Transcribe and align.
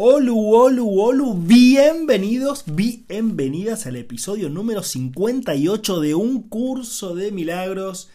Olu, 0.00 0.54
olu, 0.54 1.00
olu, 1.00 1.34
bienvenidos, 1.34 2.62
bienvenidas 2.68 3.84
al 3.84 3.96
episodio 3.96 4.48
número 4.48 4.84
58 4.84 5.98
de 5.98 6.14
un 6.14 6.42
curso 6.42 7.16
de 7.16 7.32
milagros 7.32 8.08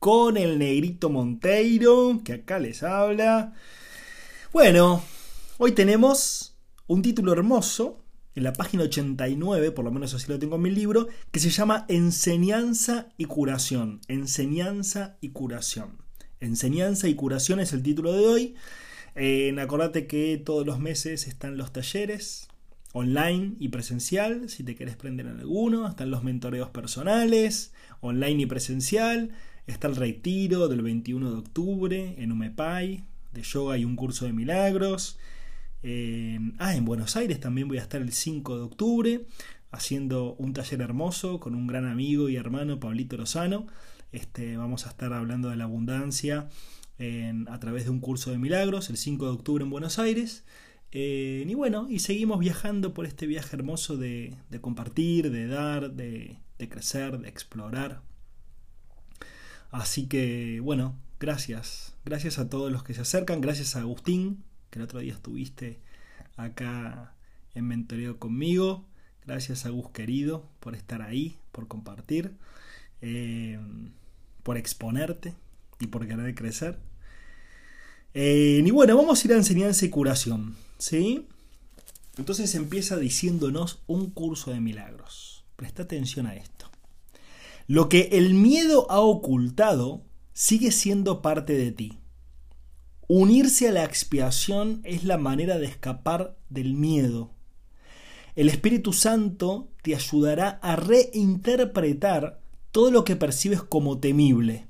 con 0.00 0.36
el 0.36 0.58
negrito 0.58 1.10
Monteiro, 1.10 2.22
que 2.24 2.32
acá 2.32 2.58
les 2.58 2.82
habla. 2.82 3.54
Bueno, 4.52 5.00
hoy 5.58 5.70
tenemos 5.70 6.56
un 6.88 7.02
título 7.02 7.32
hermoso 7.34 8.00
en 8.34 8.42
la 8.42 8.52
página 8.52 8.82
89, 8.82 9.70
por 9.70 9.84
lo 9.84 9.92
menos 9.92 10.14
así 10.14 10.26
lo 10.26 10.40
tengo 10.40 10.56
en 10.56 10.62
mi 10.62 10.72
libro, 10.72 11.06
que 11.30 11.38
se 11.38 11.50
llama 11.50 11.86
Enseñanza 11.86 13.10
y 13.16 13.26
curación. 13.26 14.00
Enseñanza 14.08 15.18
y 15.20 15.28
curación. 15.28 16.02
Enseñanza 16.40 17.06
y 17.06 17.14
curación 17.14 17.60
es 17.60 17.72
el 17.72 17.84
título 17.84 18.12
de 18.12 18.26
hoy. 18.26 18.54
Eh, 19.14 19.54
acordate 19.58 20.06
que 20.06 20.38
todos 20.38 20.66
los 20.66 20.78
meses 20.78 21.26
están 21.26 21.56
los 21.56 21.72
talleres 21.72 22.48
online 22.92 23.54
y 23.58 23.68
presencial, 23.68 24.48
si 24.48 24.64
te 24.64 24.74
querés 24.74 24.96
prender 24.96 25.26
en 25.26 25.40
alguno, 25.40 25.86
están 25.88 26.10
los 26.10 26.24
mentoreos 26.24 26.70
personales, 26.70 27.72
online 28.00 28.42
y 28.42 28.46
presencial, 28.46 29.30
está 29.66 29.88
el 29.88 29.96
retiro 29.96 30.68
del 30.68 30.82
21 30.82 31.30
de 31.30 31.38
octubre 31.38 32.14
en 32.18 32.32
Umepay, 32.32 33.04
de 33.32 33.42
yoga 33.42 33.76
y 33.76 33.84
un 33.84 33.96
curso 33.96 34.24
de 34.24 34.32
milagros. 34.32 35.18
ah, 36.58 36.74
en 36.74 36.84
Buenos 36.84 37.16
Aires 37.16 37.40
también 37.40 37.68
voy 37.68 37.78
a 37.78 37.82
estar 37.82 38.00
el 38.00 38.12
5 38.12 38.56
de 38.56 38.62
octubre 38.62 39.26
haciendo 39.70 40.34
un 40.36 40.52
taller 40.54 40.80
hermoso 40.80 41.40
con 41.40 41.54
un 41.54 41.66
gran 41.66 41.86
amigo 41.86 42.28
y 42.28 42.36
hermano, 42.36 42.80
Pablito 42.80 43.16
Lozano. 43.16 43.66
Este, 44.12 44.56
vamos 44.56 44.86
a 44.86 44.90
estar 44.90 45.12
hablando 45.12 45.50
de 45.50 45.56
la 45.56 45.64
abundancia 45.64 46.48
a 47.48 47.60
través 47.60 47.84
de 47.84 47.90
un 47.90 48.00
curso 48.00 48.32
de 48.32 48.38
milagros 48.38 48.90
el 48.90 48.96
5 48.96 49.26
de 49.26 49.30
octubre 49.30 49.64
en 49.64 49.70
Buenos 49.70 49.98
Aires. 49.98 50.44
Eh, 50.90 51.44
y 51.46 51.54
bueno, 51.54 51.86
y 51.88 51.98
seguimos 51.98 52.38
viajando 52.38 52.94
por 52.94 53.06
este 53.06 53.26
viaje 53.26 53.54
hermoso 53.54 53.96
de, 53.96 54.36
compartir, 54.60 55.30
de 55.30 55.46
dar, 55.46 55.92
de, 55.92 56.38
crecer, 56.68 57.18
de 57.18 57.28
explorar. 57.28 58.02
Así 59.70 60.06
que 60.06 60.60
bueno, 60.62 60.96
gracias. 61.20 61.94
Gracias 62.04 62.38
a 62.38 62.48
todos 62.48 62.72
los 62.72 62.82
que 62.82 62.94
se 62.94 63.02
acercan. 63.02 63.40
Gracias 63.40 63.76
a 63.76 63.80
Agustín, 63.80 64.44
que 64.70 64.78
el 64.78 64.84
otro 64.84 65.00
día 65.00 65.12
estuviste 65.12 65.80
acá 66.36 67.14
en 67.54 67.66
mentoreo 67.66 68.18
conmigo. 68.18 68.86
Gracias 69.26 69.66
a 69.66 69.70
Gus 69.70 69.90
querido 69.90 70.48
por 70.58 70.74
estar 70.74 71.02
ahí, 71.02 71.38
por 71.52 71.68
compartir, 71.68 72.32
eh, 73.02 73.60
por 74.42 74.56
exponerte 74.56 75.34
y 75.78 75.88
por 75.88 76.08
querer 76.08 76.34
crecer. 76.34 76.78
Eh, 78.20 78.64
y 78.66 78.70
bueno, 78.72 78.96
vamos 78.96 79.22
a 79.22 79.28
ir 79.28 79.32
a 79.32 79.36
enseñanza 79.36 79.84
y 79.84 79.90
curación. 79.90 80.56
¿Sí? 80.76 81.28
Entonces 82.16 82.56
empieza 82.56 82.96
diciéndonos 82.96 83.78
un 83.86 84.10
curso 84.10 84.50
de 84.50 84.58
milagros. 84.58 85.44
Presta 85.54 85.84
atención 85.84 86.26
a 86.26 86.34
esto. 86.34 86.68
Lo 87.68 87.88
que 87.88 88.08
el 88.10 88.34
miedo 88.34 88.90
ha 88.90 88.98
ocultado 88.98 90.02
sigue 90.32 90.72
siendo 90.72 91.22
parte 91.22 91.52
de 91.52 91.70
ti. 91.70 91.98
Unirse 93.06 93.68
a 93.68 93.72
la 93.72 93.84
expiación 93.84 94.80
es 94.82 95.04
la 95.04 95.16
manera 95.16 95.56
de 95.56 95.66
escapar 95.66 96.36
del 96.48 96.74
miedo. 96.74 97.30
El 98.34 98.48
Espíritu 98.48 98.92
Santo 98.92 99.68
te 99.82 99.94
ayudará 99.94 100.58
a 100.60 100.74
reinterpretar 100.74 102.40
todo 102.72 102.90
lo 102.90 103.04
que 103.04 103.14
percibes 103.14 103.62
como 103.62 104.00
temible 104.00 104.66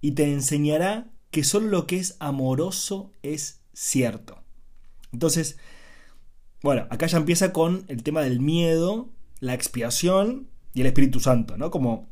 y 0.00 0.12
te 0.12 0.32
enseñará 0.32 1.10
que 1.34 1.42
solo 1.42 1.66
lo 1.66 1.88
que 1.88 1.96
es 1.96 2.16
amoroso 2.20 3.10
es 3.24 3.64
cierto. 3.72 4.44
Entonces, 5.12 5.58
bueno, 6.62 6.86
acá 6.90 7.08
ya 7.08 7.18
empieza 7.18 7.52
con 7.52 7.84
el 7.88 8.04
tema 8.04 8.20
del 8.20 8.38
miedo, 8.38 9.10
la 9.40 9.52
expiación 9.52 10.48
y 10.74 10.82
el 10.82 10.86
Espíritu 10.86 11.18
Santo, 11.18 11.56
¿no? 11.56 11.72
Como, 11.72 12.08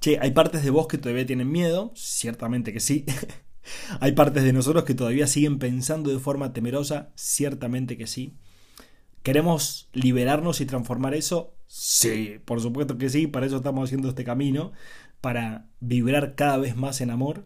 che, 0.00 0.18
hay 0.20 0.32
partes 0.32 0.64
de 0.64 0.70
vos 0.70 0.88
que 0.88 0.98
todavía 0.98 1.26
tienen 1.26 1.48
miedo, 1.48 1.92
ciertamente 1.94 2.72
que 2.72 2.80
sí. 2.80 3.06
hay 4.00 4.10
partes 4.10 4.42
de 4.42 4.52
nosotros 4.52 4.82
que 4.82 4.94
todavía 4.94 5.28
siguen 5.28 5.60
pensando 5.60 6.10
de 6.10 6.18
forma 6.18 6.52
temerosa, 6.52 7.12
ciertamente 7.14 7.96
que 7.96 8.08
sí. 8.08 8.36
¿Queremos 9.22 9.90
liberarnos 9.92 10.60
y 10.60 10.66
transformar 10.66 11.14
eso? 11.14 11.54
Sí, 11.68 12.40
por 12.44 12.60
supuesto 12.60 12.98
que 12.98 13.10
sí, 13.10 13.28
para 13.28 13.46
eso 13.46 13.58
estamos 13.58 13.88
haciendo 13.88 14.08
este 14.08 14.24
camino, 14.24 14.72
para 15.20 15.68
vibrar 15.78 16.34
cada 16.34 16.56
vez 16.56 16.74
más 16.74 17.00
en 17.00 17.10
amor, 17.10 17.44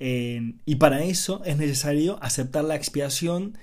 y 0.00 0.74
para 0.76 1.04
eso 1.04 1.42
es 1.44 1.56
necesario 1.58 2.18
aceptar 2.22 2.64
la 2.64 2.74
expiación. 2.74 3.58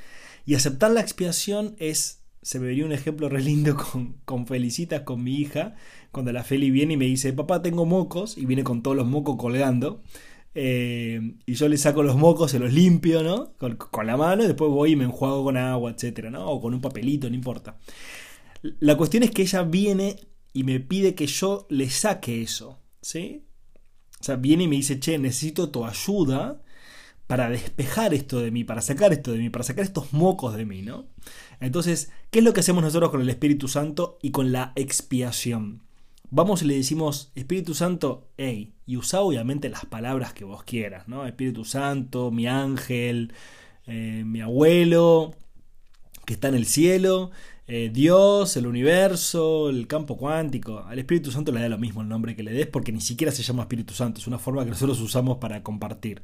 Y 0.46 0.56
aceptar 0.56 0.92
la 0.92 1.02
expiación 1.02 1.76
es, 1.80 2.24
se 2.42 2.60
me 2.60 2.68
vería 2.68 2.86
un 2.86 2.94
ejemplo 2.94 3.28
re 3.28 3.42
lindo 3.42 3.76
con, 3.92 4.14
con 4.24 4.48
Felicita, 4.48 5.04
con 5.04 5.24
mi 5.24 5.36
hija, 5.36 5.76
cuando 6.12 6.32
la 6.32 6.44
Feli 6.44 6.72
viene 6.72 6.94
y 6.94 6.98
me 6.98 7.06
dice, 7.06 7.34
papá, 7.34 7.62
tengo 7.62 7.86
mocos, 7.86 8.38
y 8.38 8.46
viene 8.46 8.64
con 8.64 8.82
todos 8.82 8.96
los 8.96 9.08
mocos 9.08 9.36
colgando. 9.38 10.02
Eh, 10.60 11.36
y 11.46 11.54
yo 11.54 11.70
le 11.70 11.78
saco 11.78 12.02
los 12.02 12.18
mocos, 12.18 12.50
se 12.50 12.58
los 12.58 12.74
limpio, 12.74 13.22
¿no? 13.22 13.54
Con, 13.58 14.08
la 14.08 14.18
mano, 14.18 14.44
y 14.44 14.48
después 14.48 14.72
voy 14.72 14.94
y 14.94 14.96
me 14.96 15.04
enjuago 15.04 15.44
con 15.44 15.56
agua, 15.56 15.92
etcétera, 15.92 16.32
¿no? 16.32 16.50
O 16.50 16.60
con 16.60 16.74
un 16.74 16.82
papelito, 16.82 17.30
no 17.30 17.36
importa. 17.36 17.78
La 18.80 18.98
cuestión 18.98 19.22
es 19.22 19.30
que 19.30 19.44
ella 19.44 19.62
viene 19.62 20.16
y 20.54 20.64
me 20.64 20.80
pide 20.80 21.14
que 21.14 21.28
yo 21.28 21.68
le 21.70 21.92
saque 21.92 22.42
eso, 22.42 22.80
¿sí? 23.02 23.44
O 24.20 24.24
sea, 24.24 24.36
viene 24.36 24.64
y 24.64 24.68
me 24.68 24.76
dice, 24.76 25.00
che, 25.00 25.18
necesito 25.18 25.70
tu 25.70 25.86
ayuda 25.86 26.62
para 27.28 27.50
despejar 27.50 28.14
esto 28.14 28.40
de 28.40 28.52
mí, 28.52 28.64
para 28.64 28.82
sacar 28.82 29.12
esto 29.12 29.32
de 29.32 29.40
mí, 29.40 29.50
para 29.50 29.64
sacar 29.64 29.84
estos 29.84 30.14
mocos 30.14 30.56
de 30.56 30.66
mí, 30.66 30.82
¿no? 30.82 31.08
Entonces, 31.60 32.12
¿qué 32.32 32.40
es 32.40 32.46
lo 32.46 32.54
que 32.54 32.62
hacemos 32.62 32.84
nosotros 32.84 33.12
con 33.12 33.22
el 33.22 33.30
Espíritu 33.30 33.68
Santo 33.68 34.18
y 34.22 34.32
con 34.32 34.52
la 34.52 34.72
expiación? 34.76 35.82
Vamos 36.30 36.62
y 36.62 36.66
le 36.66 36.76
decimos, 36.76 37.32
Espíritu 37.36 37.74
Santo, 37.74 38.30
hey, 38.38 38.74
y 38.86 38.98
usa 38.98 39.22
obviamente 39.22 39.70
las 39.70 39.86
palabras 39.86 40.34
que 40.34 40.46
vos 40.46 40.64
quieras, 40.64 41.08
¿no? 41.08 41.26
Espíritu 41.26 41.66
Santo, 41.66 42.32
mi 42.32 42.48
ángel, 42.48 43.34
eh, 43.86 44.24
mi 44.26 44.42
abuelo, 44.42 45.36
que 46.26 46.34
está 46.34 46.48
en 46.50 46.56
el 46.56 46.66
cielo, 46.66 47.32
eh, 47.68 47.90
Dios, 47.94 48.56
el 48.56 48.66
universo, 48.66 49.70
el 49.70 49.88
campo 49.88 50.18
cuántico. 50.18 50.80
Al 50.80 51.00
Espíritu 51.00 51.32
Santo 51.32 51.52
le 51.52 51.60
da 51.60 51.68
lo 51.68 51.78
mismo 51.78 52.02
el 52.02 52.08
nombre 52.08 52.36
que 52.36 52.44
le 52.44 52.54
des 52.54 52.68
porque 52.68 52.94
ni 52.94 53.02
siquiera 53.02 53.32
se 53.32 53.44
llama 53.44 53.64
Espíritu 53.64 53.94
Santo, 53.94 54.22
es 54.22 54.28
una 54.28 54.40
forma 54.40 54.64
que 54.64 54.72
nosotros 54.72 55.00
usamos 55.02 55.38
para 55.38 55.64
compartir. 55.64 56.24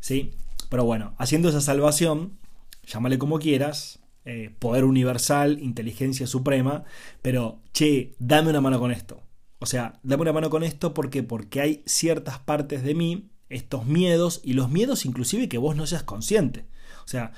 ¿sí? 0.00 0.32
Pero 0.70 0.84
bueno, 0.84 1.14
haciendo 1.18 1.50
esa 1.50 1.60
salvación, 1.60 2.38
llámale 2.86 3.18
como 3.18 3.38
quieras, 3.38 4.00
eh, 4.24 4.54
poder 4.58 4.84
universal, 4.84 5.58
inteligencia 5.60 6.26
suprema, 6.26 6.84
pero 7.22 7.60
che, 7.72 8.14
dame 8.18 8.50
una 8.50 8.60
mano 8.60 8.80
con 8.80 8.90
esto. 8.90 9.22
O 9.58 9.66
sea, 9.66 9.98
dame 10.02 10.22
una 10.22 10.32
mano 10.32 10.50
con 10.50 10.62
esto 10.62 10.94
porque 10.94 11.22
porque 11.22 11.60
hay 11.60 11.82
ciertas 11.86 12.38
partes 12.38 12.82
de 12.82 12.94
mí, 12.94 13.30
estos 13.48 13.86
miedos 13.86 14.40
y 14.44 14.52
los 14.52 14.70
miedos 14.70 15.04
inclusive 15.04 15.48
que 15.48 15.58
vos 15.58 15.76
no 15.76 15.86
seas 15.86 16.02
consciente. 16.02 16.64
O 17.04 17.08
sea, 17.08 17.32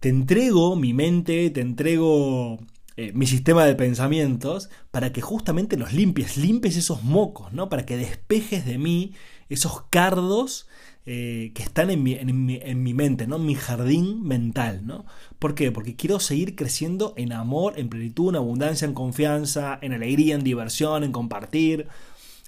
te 0.00 0.08
entrego 0.08 0.76
mi 0.76 0.94
mente, 0.94 1.50
te 1.50 1.60
entrego 1.60 2.58
eh, 2.96 3.12
mi 3.14 3.26
sistema 3.26 3.64
de 3.64 3.74
pensamientos 3.74 4.70
para 4.90 5.12
que 5.12 5.20
justamente 5.20 5.76
los 5.76 5.92
limpies, 5.92 6.36
limpies 6.36 6.76
esos 6.76 7.02
mocos, 7.02 7.52
¿no? 7.52 7.68
Para 7.68 7.86
que 7.86 7.96
despejes 7.96 8.64
de 8.64 8.78
mí 8.78 9.14
esos 9.48 9.82
cardos 9.90 10.68
eh, 11.06 11.52
que 11.54 11.62
están 11.62 11.90
en 11.90 12.02
mi, 12.02 12.12
en, 12.14 12.44
mi, 12.44 12.58
en 12.62 12.82
mi, 12.82 12.94
mente, 12.94 13.26
¿no? 13.26 13.36
En 13.36 13.46
mi 13.46 13.54
jardín 13.54 14.22
mental, 14.24 14.86
¿no? 14.86 15.06
¿Por 15.38 15.54
qué? 15.54 15.72
Porque 15.72 15.96
quiero 15.96 16.20
seguir 16.20 16.54
creciendo 16.54 17.14
en 17.16 17.32
amor, 17.32 17.78
en 17.78 17.88
plenitud, 17.88 18.28
en 18.30 18.36
abundancia, 18.36 18.86
en 18.86 18.94
confianza, 18.94 19.78
en 19.80 19.92
alegría, 19.92 20.34
en 20.34 20.44
diversión, 20.44 21.04
en 21.04 21.12
compartir, 21.12 21.88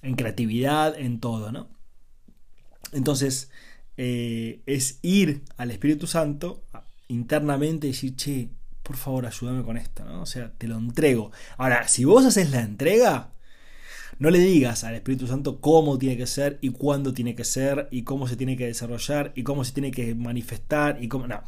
en 0.02 0.14
creatividad, 0.14 0.98
en 0.98 1.20
todo, 1.20 1.52
¿no? 1.52 1.68
Entonces, 2.92 3.50
eh, 3.96 4.62
es 4.66 4.98
ir 5.02 5.42
al 5.56 5.70
Espíritu 5.70 6.06
Santo 6.06 6.64
internamente 7.10 7.88
decir, 7.88 8.16
che, 8.16 8.50
por 8.82 8.96
favor, 8.96 9.26
ayúdame 9.26 9.62
con 9.62 9.76
esto, 9.76 10.04
¿no? 10.04 10.22
O 10.22 10.26
sea, 10.26 10.52
te 10.56 10.66
lo 10.66 10.76
entrego. 10.76 11.30
Ahora, 11.58 11.86
si 11.88 12.04
vos 12.04 12.24
haces 12.24 12.50
la 12.50 12.60
entrega, 12.60 13.32
no 14.18 14.30
le 14.30 14.38
digas 14.38 14.84
al 14.84 14.94
Espíritu 14.94 15.26
Santo 15.26 15.60
cómo 15.60 15.98
tiene 15.98 16.16
que 16.16 16.26
ser 16.26 16.58
y 16.60 16.70
cuándo 16.70 17.14
tiene 17.14 17.34
que 17.34 17.44
ser 17.44 17.88
y 17.90 18.02
cómo 18.02 18.28
se 18.28 18.36
tiene 18.36 18.56
que 18.56 18.66
desarrollar 18.66 19.32
y 19.34 19.44
cómo 19.44 19.64
se 19.64 19.72
tiene 19.72 19.90
que 19.90 20.14
manifestar 20.14 21.02
y 21.02 21.08
cómo... 21.08 21.26
No. 21.26 21.42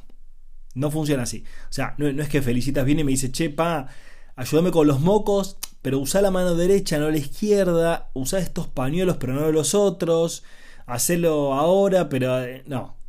No 0.75 0.91
funciona 0.91 1.25
así. 1.25 1.45
O 1.69 1.73
sea, 1.73 1.95
no, 1.99 2.07
es 2.09 2.29
que 2.29 2.41
Felicitas 2.41 2.85
viene 2.85 3.03
y 3.03 3.05
me 3.05 3.11
dice, 3.11 3.31
che, 3.31 3.51
pa, 3.51 3.89
ayúdame 4.37 4.71
con 4.71 4.87
los 4.87 5.01
mocos, 5.01 5.59
pero 5.83 5.99
usa 5.99 6.23
la 6.23 6.31
mano 6.31 6.55
derecha, 6.55 6.99
no 6.99 7.11
la 7.11 7.19
izquierda, 7.19 8.11
usa 8.15 8.39
estos 8.39 8.69
pañuelos, 8.69 9.19
pero 9.19 9.35
no 9.35 9.51
los 9.53 9.75
otros, 9.75 10.45
hacelo 10.87 11.53
ahora, 11.55 12.09
pero 12.09 12.43
eh, 12.43 12.63
no. 12.67 13.02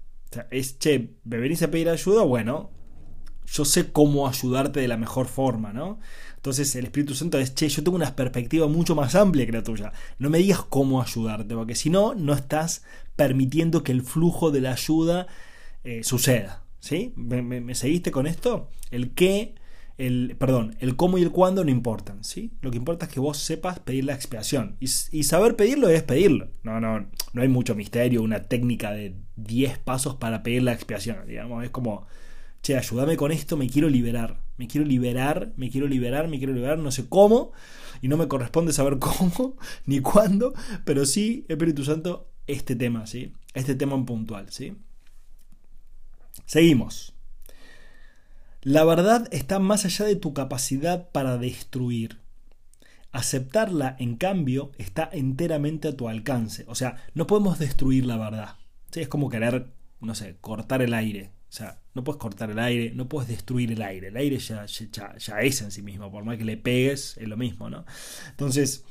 Es, 0.51 0.79
che, 0.79 1.15
¿me 1.23 1.37
venís 1.37 1.63
a 1.63 1.71
pedir 1.71 1.89
ayuda? 1.89 2.23
Bueno, 2.23 2.71
yo 3.45 3.65
sé 3.65 3.91
cómo 3.91 4.27
ayudarte 4.27 4.79
de 4.79 4.87
la 4.87 4.97
mejor 4.97 5.27
forma, 5.27 5.73
¿no? 5.73 5.99
Entonces 6.35 6.75
el 6.75 6.85
Espíritu 6.85 7.15
Santo 7.15 7.39
es, 7.39 7.55
che, 7.55 7.69
yo 7.69 7.83
tengo 7.83 7.95
una 7.95 8.15
perspectiva 8.15 8.67
mucho 8.67 8.95
más 8.95 9.15
amplia 9.15 9.45
que 9.45 9.51
la 9.51 9.63
tuya. 9.63 9.93
No 10.19 10.29
me 10.29 10.39
digas 10.39 10.63
cómo 10.63 11.01
ayudarte, 11.01 11.55
porque 11.55 11.75
si 11.75 11.89
no, 11.89 12.15
no 12.15 12.33
estás 12.33 12.83
permitiendo 13.15 13.83
que 13.83 13.91
el 13.91 14.01
flujo 14.01 14.51
de 14.51 14.61
la 14.61 14.73
ayuda 14.73 15.27
eh, 15.83 16.03
suceda. 16.03 16.63
¿Sí? 16.79 17.13
¿Me, 17.15 17.75
seguiste 17.75 18.11
con 18.11 18.27
esto? 18.27 18.69
El 18.91 19.13
qué, 19.13 19.55
el, 19.97 20.35
perdón, 20.37 20.75
el 20.79 20.95
cómo 20.95 21.17
y 21.17 21.21
el 21.21 21.31
cuándo 21.31 21.63
no 21.63 21.71
importan, 21.71 22.23
¿sí? 22.23 22.51
Lo 22.61 22.71
que 22.71 22.77
importa 22.77 23.05
es 23.05 23.11
que 23.11 23.19
vos 23.19 23.37
sepas 23.37 23.79
pedir 23.79 24.05
la 24.05 24.13
expiación. 24.13 24.75
Y, 24.79 24.85
y, 25.11 25.23
saber 25.23 25.55
pedirlo 25.55 25.89
es 25.89 26.03
pedirlo. 26.03 26.49
No, 26.63 26.79
no, 26.79 27.05
no 27.33 27.41
hay 27.41 27.47
mucho 27.47 27.75
misterio, 27.75 28.21
una 28.23 28.43
técnica 28.43 28.91
de 28.91 29.15
10 29.35 29.77
pasos 29.79 30.15
para 30.15 30.43
pedir 30.43 30.63
la 30.63 30.73
expiación. 30.73 31.17
Digamos, 31.27 31.63
es 31.63 31.69
como 31.69 32.07
che, 32.63 32.77
ayúdame 32.77 33.17
con 33.17 33.31
esto, 33.31 33.57
me 33.57 33.67
quiero 33.67 33.89
liberar, 33.89 34.41
me 34.57 34.67
quiero 34.67 34.87
liberar, 34.87 35.51
me 35.57 35.69
quiero 35.69 35.85
liberar, 35.85 36.29
me 36.29 36.37
quiero 36.37 36.53
liberar, 36.53 36.79
no 36.79 36.91
sé 36.91 37.07
cómo, 37.09 37.51
y 38.01 38.07
no 38.07 38.15
me 38.15 38.29
corresponde 38.29 38.71
saber 38.71 38.97
cómo 38.99 39.57
ni 39.85 39.99
cuándo, 39.99 40.53
pero 40.85 41.05
sí, 41.05 41.45
Espíritu 41.49 41.83
Santo, 41.83 42.31
este 42.47 42.75
tema, 42.75 43.05
¿sí? 43.05 43.33
Este 43.53 43.75
tema 43.75 43.95
en 43.95 44.05
puntual, 44.05 44.49
¿sí? 44.49 44.75
Seguimos. 46.45 47.12
La 48.63 48.85
verdad 48.85 49.27
está 49.31 49.59
más 49.59 49.83
allá 49.83 50.05
de 50.05 50.15
tu 50.15 50.33
capacidad 50.33 51.09
para 51.09 51.37
destruir. 51.37 52.21
Aceptarla, 53.11 53.97
en 53.99 54.15
cambio, 54.15 54.71
está 54.77 55.09
enteramente 55.11 55.89
a 55.89 55.97
tu 55.97 56.07
alcance. 56.07 56.63
O 56.67 56.75
sea, 56.75 56.95
no 57.13 57.27
podemos 57.27 57.59
destruir 57.59 58.05
la 58.05 58.15
verdad. 58.15 58.55
Es 58.93 59.09
como 59.09 59.29
querer, 59.29 59.67
no 59.99 60.15
sé, 60.15 60.37
cortar 60.39 60.81
el 60.81 60.93
aire. 60.93 61.31
O 61.49 61.55
sea, 61.55 61.81
no 61.93 62.05
puedes 62.05 62.21
cortar 62.21 62.51
el 62.51 62.59
aire, 62.59 62.93
no 62.95 63.09
puedes 63.09 63.27
destruir 63.27 63.69
el 63.73 63.81
aire. 63.81 64.07
El 64.07 64.15
aire 64.15 64.39
ya, 64.39 64.65
ya, 64.65 65.41
es 65.41 65.61
en 65.61 65.71
sí 65.71 65.81
mismo, 65.81 66.09
por 66.09 66.23
más 66.23 66.37
que 66.37 66.45
le 66.45 66.55
pegues, 66.55 67.17
es 67.17 67.27
lo 67.27 67.35
mismo, 67.35 67.69
¿no? 67.69 67.85
Entonces, 68.29 68.85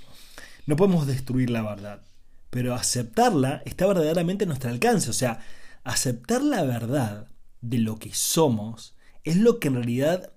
no 0.67 0.77
podemos 0.77 1.07
destruir 1.07 1.49
la 1.49 1.63
verdad, 1.63 2.03
pero 2.51 2.75
aceptarla 2.75 3.63
está 3.65 3.87
verdaderamente 3.87 4.45
a 4.45 4.49
nuestro 4.49 4.69
alcance. 4.69 5.09
O 5.09 5.15
sea, 5.15 5.41
aceptar 5.83 6.43
la 6.43 6.63
verdad 6.63 7.29
de 7.63 7.79
lo 7.79 7.99
que 7.99 8.13
somos 8.13 8.95
es 9.25 9.37
lo 9.37 9.59
que 9.59 9.69
en 9.69 9.75
realidad 9.75 10.33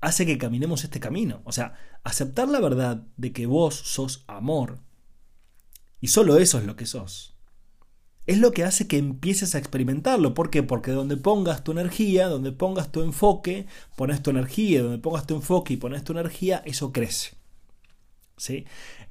hace 0.00 0.26
que 0.26 0.38
caminemos 0.38 0.84
este 0.84 1.00
camino. 1.00 1.42
O 1.44 1.52
sea, 1.52 1.74
aceptar 2.04 2.48
la 2.48 2.60
verdad 2.60 3.06
de 3.16 3.32
que 3.32 3.46
vos 3.46 3.74
sos 3.74 4.24
amor, 4.26 4.80
y 6.00 6.08
solo 6.08 6.38
eso 6.38 6.58
es 6.58 6.64
lo 6.64 6.76
que 6.76 6.86
sos 6.86 7.38
es 8.28 8.36
lo 8.36 8.52
que 8.52 8.62
hace 8.62 8.86
que 8.86 8.98
empieces 8.98 9.54
a 9.54 9.58
experimentarlo. 9.58 10.34
¿Por 10.34 10.50
qué? 10.50 10.62
Porque 10.62 10.90
donde 10.90 11.16
pongas 11.16 11.64
tu 11.64 11.72
energía, 11.72 12.28
donde 12.28 12.52
pongas 12.52 12.92
tu 12.92 13.00
enfoque, 13.00 13.66
pones 13.96 14.22
tu 14.22 14.28
energía, 14.28 14.82
donde 14.82 14.98
pongas 14.98 15.26
tu 15.26 15.34
enfoque 15.34 15.72
y 15.72 15.76
pones 15.78 16.04
tu 16.04 16.12
energía, 16.12 16.62
eso 16.66 16.92
crece. 16.92 17.30
¿Sí? 18.36 18.66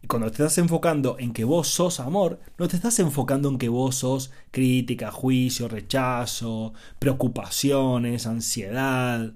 Cuando 0.07 0.27
te 0.27 0.43
estás 0.43 0.57
enfocando 0.57 1.17
en 1.19 1.33
que 1.33 1.43
vos 1.43 1.67
sos 1.67 1.99
amor, 1.99 2.39
no 2.57 2.67
te 2.67 2.75
estás 2.75 2.99
enfocando 2.99 3.49
en 3.49 3.57
que 3.57 3.69
vos 3.69 3.95
sos 3.95 4.31
crítica, 4.51 5.11
juicio, 5.11 5.67
rechazo, 5.67 6.73
preocupaciones, 6.99 8.25
ansiedad, 8.27 9.33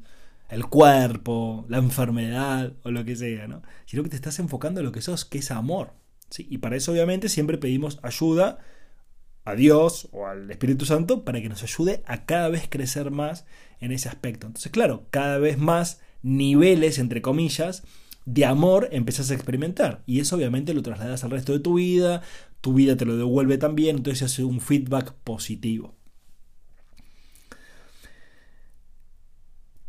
el 0.50 0.66
cuerpo, 0.68 1.66
la 1.70 1.78
enfermedad 1.78 2.74
o 2.84 2.92
lo 2.92 3.06
que 3.06 3.16
sea, 3.16 3.48
¿no? 3.48 3.62
Sino 3.86 4.04
que 4.04 4.10
te 4.10 4.16
estás 4.16 4.40
enfocando 4.40 4.80
en 4.80 4.86
lo 4.86 4.92
que 4.92 5.02
sos, 5.02 5.26
que 5.26 5.40
es 5.40 5.52
amor. 5.52 5.94
¿sí? 6.30 6.48
Y 6.50 6.58
para 6.60 6.76
eso 6.76 6.92
obviamente 6.92 7.30
siempre 7.30 7.58
pedimos 7.58 8.00
ayuda 8.04 8.60
a 9.46 9.56
Dios 9.56 10.10
o 10.12 10.28
al 10.28 10.52
Espíritu 10.52 10.86
Santo 10.86 11.24
para 11.24 11.42
que 11.42 11.50
nos 11.50 11.64
ayude 11.64 12.04
a 12.06 12.26
cada 12.26 12.50
vez 12.50 12.68
crecer 12.70 13.12
más 13.12 13.46
en 13.80 13.92
ese 13.92 14.10
aspecto. 14.10 14.48
Entonces, 14.48 14.72
claro, 14.72 15.06
cada 15.10 15.38
vez 15.38 15.58
más 15.58 16.02
niveles, 16.22 17.00
entre 17.00 17.22
comillas, 17.22 17.84
de 18.26 18.46
amor 18.46 18.90
empiezas 18.92 19.32
a 19.32 19.34
experimentar. 19.34 20.04
Y 20.06 20.20
eso 20.20 20.36
obviamente 20.36 20.74
lo 20.74 20.84
trasladas 20.84 21.24
al 21.24 21.32
resto 21.32 21.54
de 21.54 21.60
tu 21.60 21.76
vida, 21.76 22.22
tu 22.62 22.74
vida 22.74 22.96
te 22.96 23.06
lo 23.06 23.18
devuelve 23.18 23.58
también, 23.58 23.98
entonces 23.98 24.24
hace 24.24 24.44
un 24.44 24.62
feedback 24.62 25.14
positivo. 25.24 25.96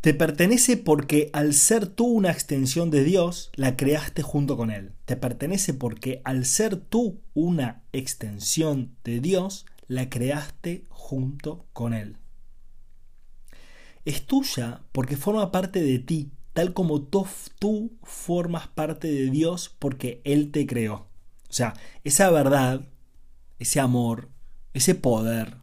Te 0.03 0.15
pertenece 0.15 0.77
porque 0.77 1.31
al 1.33 1.55
ser 1.55 1.87
tú 1.87 2.07
una 2.07 2.33
extensión 2.33 2.91
de 2.91 3.05
Dios, 3.05 3.53
la 3.55 3.77
creaste 3.77 4.23
junto 4.23 4.57
con 4.57 4.73
Él. 4.73 4.95
Te 5.05 5.17
pertenece 5.17 5.75
porque 5.75 6.23
al 6.25 6.45
ser 6.45 6.75
tú 6.77 7.21
una 7.35 7.85
extensión 7.93 8.97
de 9.05 9.21
Dios, 9.21 9.65
la 9.87 10.11
creaste 10.11 10.87
junto 10.89 11.67
con 11.73 11.95
Él. 11.95 12.17
Es 14.05 14.27
tuya 14.27 14.81
porque 14.91 15.17
forma 15.17 15.53
parte 15.53 15.81
de 15.81 16.01
ti, 16.01 16.33
tal 16.53 16.75
como 16.75 17.03
tú, 17.03 17.27
formas 18.03 18.69
parte 18.69 19.09
de 19.09 19.31
Dios 19.31 19.75
porque 19.79 20.21
Él 20.25 20.51
te 20.51 20.67
creó. 20.67 21.09
O 21.49 21.53
sea, 21.53 21.75
esa 22.05 22.31
verdad, 22.31 22.89
ese 23.59 23.81
amor, 23.81 24.29
ese 24.75 24.95
poder, 24.95 25.57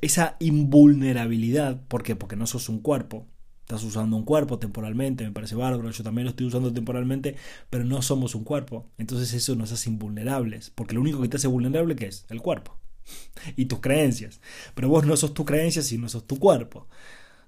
esa 0.00 0.36
invulnerabilidad, 0.40 1.82
¿por 1.88 2.02
qué? 2.02 2.16
Porque 2.16 2.36
no 2.36 2.46
sos 2.46 2.68
un 2.68 2.80
cuerpo, 2.80 3.26
estás 3.62 3.82
usando 3.82 4.16
un 4.16 4.24
cuerpo 4.24 4.58
temporalmente, 4.58 5.24
me 5.24 5.32
parece 5.32 5.54
bárbaro, 5.54 5.90
yo 5.90 6.04
también 6.04 6.24
lo 6.24 6.30
estoy 6.30 6.46
usando 6.46 6.72
temporalmente, 6.72 7.36
pero 7.70 7.84
no 7.84 8.00
somos 8.02 8.34
un 8.34 8.44
cuerpo, 8.44 8.86
entonces 8.98 9.32
eso 9.34 9.56
nos 9.56 9.72
hace 9.72 9.90
invulnerables, 9.90 10.70
porque 10.70 10.94
lo 10.94 11.00
único 11.00 11.20
que 11.20 11.28
te 11.28 11.36
hace 11.36 11.48
vulnerable 11.48 11.96
¿qué 11.96 12.06
es? 12.06 12.24
El 12.28 12.40
cuerpo 12.40 12.78
y 13.56 13.66
tus 13.66 13.80
creencias, 13.80 14.40
pero 14.74 14.88
vos 14.88 15.04
no 15.04 15.16
sos 15.16 15.34
tus 15.34 15.46
creencias 15.46 15.90
y 15.92 15.98
no 15.98 16.08
sos 16.08 16.26
tu 16.26 16.38
cuerpo, 16.38 16.88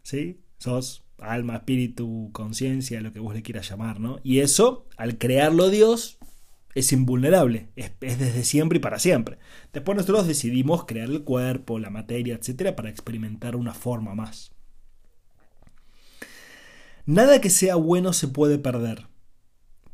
¿sí? 0.03 0.41
Sos 0.61 1.05
alma, 1.19 1.57
espíritu, 1.57 2.29
conciencia, 2.33 3.01
lo 3.01 3.13
que 3.13 3.21
vos 3.21 3.35
le 3.35 3.43
quieras 3.43 3.69
llamar, 3.69 3.99
¿no? 3.99 4.21
Y 4.23 4.41
eso, 4.41 4.87
al 4.99 5.17
crearlo 5.17 5.71
Dios, 5.71 6.19
es 6.75 6.93
invulnerable, 6.93 7.69
es, 7.77 7.93
desde 8.01 8.45
siempre 8.45 8.77
y 8.77 8.81
para 8.81 8.99
siempre. 8.99 9.39
Después 9.73 9.97
nosotros 9.97 10.27
decidimos 10.27 10.85
crear 10.85 11.09
el 11.09 11.25
cuerpo, 11.25 11.79
la 11.79 11.89
materia, 11.89 12.35
etcétera, 12.35 12.77
para 12.77 12.91
experimentar 12.91 13.57
una 13.57 13.73
forma 13.73 14.15
más. 14.15 14.53
Nada 17.07 17.41
que 17.41 17.49
sea 17.49 17.77
bueno 17.77 18.13
se 18.13 18.29
puede 18.29 18.59
perder, 18.59 19.09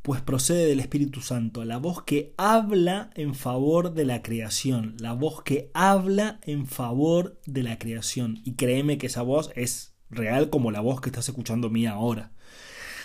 pues 0.03 0.21
procede 0.21 0.67
del 0.67 0.81
Espíritu 0.81 1.21
Santo, 1.21 1.65
la 1.65 1.79
voz 1.79 2.03
que 2.03 2.35
habla 2.37 3.11
en 3.15 3.37
favor 3.37 3.95
de 3.95 4.05
la 4.05 4.21
creación, 4.21 4.97
la 4.99 5.13
voz 5.13 5.43
que 5.43 5.71
habla 5.75 6.41
en 6.43 6.67
favor 6.67 7.41
de 7.47 7.63
la 7.63 7.79
creación. 7.79 8.41
Y 8.45 8.55
créeme 8.55 8.99
que 8.99 9.07
esa 9.07 9.23
voz 9.23 9.51
es 9.55 9.96
real 10.11 10.51
como 10.51 10.71
la 10.71 10.81
voz 10.81 11.01
que 11.01 11.09
estás 11.09 11.29
escuchando 11.29 11.71
mía 11.71 11.93
ahora. 11.93 12.33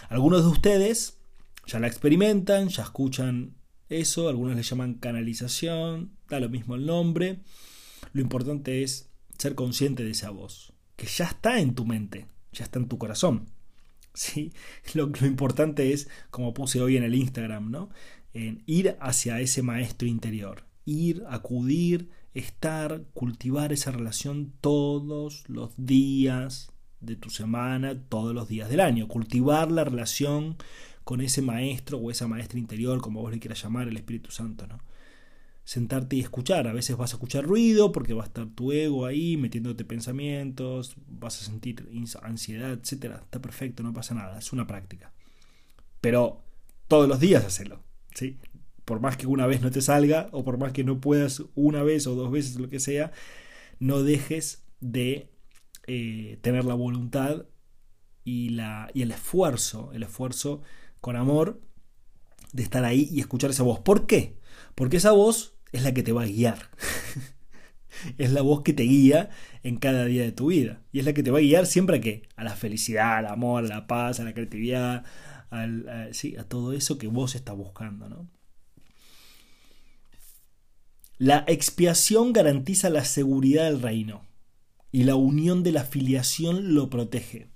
Algunos 0.10 0.44
de 0.44 0.50
ustedes 0.50 1.18
ya 1.66 1.80
la 1.80 1.88
experimentan, 1.88 2.70
ya 2.70 2.84
escuchan 2.84 3.56
eso, 3.90 4.30
algunos 4.30 4.56
le 4.56 4.64
llaman 4.64 4.96
canalización, 4.96 6.12
da 6.30 6.40
lo 6.40 6.50
mismo 6.50 6.76
el 6.76 6.86
nombre. 6.86 7.40
Lo 8.14 8.22
importante 8.22 8.84
es 8.84 9.10
ser 9.38 9.56
consciente 9.56 10.04
de 10.04 10.12
esa 10.12 10.30
voz, 10.30 10.74
que 10.96 11.08
ya 11.08 11.26
está 11.26 11.60
en 11.60 11.76
tu 11.76 11.86
mente, 11.86 12.28
ya 12.52 12.66
está 12.66 12.80
en 12.80 12.88
tu 12.88 12.98
corazón. 12.98 13.48
¿sí? 14.14 14.54
Lo, 14.94 15.08
lo 15.08 15.28
importante 15.28 15.94
es, 15.94 16.10
como 16.30 16.54
puse 16.54 16.82
hoy 16.82 16.98
en 16.98 17.04
el 17.04 17.16
Instagram, 17.16 17.72
¿no? 17.72 17.90
En 18.34 18.64
ir 18.66 18.98
hacia 19.00 19.40
ese 19.40 19.62
maestro 19.62 20.08
interior, 20.08 20.66
ir, 20.86 21.24
acudir, 21.30 22.10
estar, 22.34 23.04
cultivar 23.14 23.74
esa 23.74 23.92
relación 23.92 24.54
todos 24.62 25.44
los 25.50 25.74
días 25.78 26.71
de 27.02 27.16
tu 27.16 27.30
semana, 27.30 28.00
todos 28.10 28.34
los 28.34 28.48
días 28.48 28.70
del 28.70 28.80
año, 28.80 29.08
cultivar 29.08 29.72
la 29.72 29.84
relación 29.84 30.56
con 31.04 31.22
ese 31.22 31.42
maestro 31.42 31.98
o 31.98 32.12
esa 32.12 32.28
maestra 32.28 32.60
interior, 32.60 33.02
como 33.02 33.22
vos 33.22 33.32
le 33.32 33.40
quieras 33.40 33.62
llamar, 33.62 33.88
el 33.88 33.98
Espíritu 33.98 34.32
Santo, 34.32 34.68
¿no? 34.68 34.80
Sentarte 35.64 36.16
y 36.16 36.22
escuchar. 36.22 36.68
A 36.68 36.74
veces 36.74 36.98
vas 36.98 37.14
a 37.14 37.16
escuchar 37.16 37.46
ruido 37.46 37.92
porque 37.92 38.14
va 38.14 38.24
a 38.24 38.28
estar 38.28 38.48
tu 38.48 38.72
ego 38.72 39.06
ahí 39.06 39.38
metiéndote 39.38 39.86
pensamientos, 39.86 40.96
vas 41.08 41.42
a 41.42 41.46
sentir 41.46 41.88
ansiedad, 42.22 42.72
etcétera. 42.72 43.22
Está 43.24 43.42
perfecto, 43.42 43.84
no 43.84 43.94
pasa 43.94 44.16
nada, 44.16 44.40
es 44.40 44.54
una 44.54 44.68
práctica. 44.68 45.12
Pero 46.02 46.44
todos 46.88 47.08
los 47.08 47.20
días 47.20 47.46
hacerlo, 47.46 47.84
¿sí? 48.16 48.38
Por 48.86 49.00
más 49.00 49.18
que 49.18 49.28
una 49.28 49.48
vez 49.48 49.62
no 49.62 49.72
te 49.72 49.82
salga 49.82 50.30
o 50.32 50.44
por 50.44 50.58
más 50.58 50.74
que 50.74 50.84
no 50.84 51.00
puedas 51.00 51.44
una 51.56 51.84
vez 51.84 52.08
o 52.08 52.16
dos 52.16 52.32
veces, 52.32 52.60
lo 52.60 52.68
que 52.68 52.80
sea, 52.80 53.12
no 53.80 54.04
dejes 54.04 54.64
de 54.82 55.31
eh, 55.88 56.38
tener 56.42 56.66
la 56.66 56.74
voluntad 56.74 57.46
y, 58.24 58.50
la, 58.50 58.90
y 58.94 59.02
el 59.02 59.12
esfuerzo, 59.12 59.92
el 59.94 60.04
esfuerzo 60.04 60.62
con 61.00 61.16
amor 61.16 61.62
de 62.54 62.64
estar 62.64 62.86
ahí 62.86 63.10
y 63.12 63.20
escuchar 63.20 63.50
esa 63.50 63.64
voz. 63.64 63.80
¿Por 63.80 64.06
qué? 64.06 64.38
Porque 64.76 64.98
esa 64.98 65.12
voz 65.12 65.56
es 65.72 65.84
la 65.84 65.94
que 65.94 66.04
te 66.04 66.12
va 66.12 66.24
a 66.24 66.28
guiar. 66.28 66.70
es 68.18 68.32
la 68.32 68.42
voz 68.42 68.62
que 68.62 68.74
te 68.74 68.84
guía 68.84 69.30
en 69.64 69.78
cada 69.78 70.06
día 70.06 70.24
de 70.24 70.32
tu 70.32 70.48
vida. 70.48 70.82
Y 70.92 71.00
es 71.00 71.06
la 71.06 71.14
que 71.14 71.24
te 71.24 71.32
va 71.32 71.40
a 71.40 71.42
guiar 71.42 71.66
siempre 71.66 71.98
a 71.98 72.02
qué? 72.02 72.24
A 72.36 72.44
la 72.44 72.56
felicidad, 72.56 73.18
al 73.18 73.28
amor, 73.28 73.66
a 73.66 73.68
la 73.68 73.88
paz, 73.88 74.20
a 74.20 74.24
la 74.24 74.34
creatividad, 74.34 75.06
a, 75.50 75.68
sí, 76.12 76.36
a 76.38 76.44
todo 76.44 76.74
eso 76.74 76.98
que 76.98 77.08
vos 77.08 77.36
estás 77.36 77.56
buscando. 77.56 78.10
¿no? 78.10 78.30
La 81.18 81.44
expiación 81.48 82.34
garantiza 82.34 82.90
la 82.90 83.06
seguridad 83.06 83.66
del 83.66 83.82
reino 83.82 84.31
y 84.92 85.04
la 85.04 85.16
unión 85.16 85.64
de 85.64 85.72
la 85.72 85.84
filiación 85.84 86.74
lo 86.76 86.90
protege. 86.90 87.48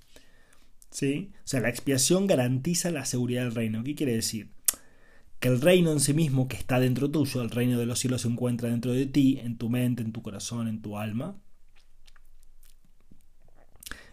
¿Sí? 0.90 1.32
O 1.38 1.46
sea, 1.46 1.60
la 1.60 1.68
expiación 1.68 2.26
garantiza 2.26 2.90
la 2.90 3.04
seguridad 3.04 3.42
del 3.42 3.54
reino. 3.54 3.84
¿Qué 3.84 3.94
quiere 3.94 4.14
decir? 4.14 4.50
Que 5.40 5.48
el 5.48 5.60
reino 5.60 5.92
en 5.92 6.00
sí 6.00 6.14
mismo, 6.14 6.48
que 6.48 6.56
está 6.56 6.80
dentro 6.80 7.10
tuyo, 7.10 7.42
el 7.42 7.50
reino 7.50 7.78
de 7.78 7.84
los 7.84 7.98
cielos 7.98 8.22
se 8.22 8.28
encuentra 8.28 8.70
dentro 8.70 8.92
de 8.92 9.06
ti, 9.06 9.38
en 9.42 9.58
tu 9.58 9.68
mente, 9.68 10.02
en 10.02 10.12
tu 10.12 10.22
corazón, 10.22 10.68
en 10.68 10.80
tu 10.80 10.96
alma. 10.96 11.38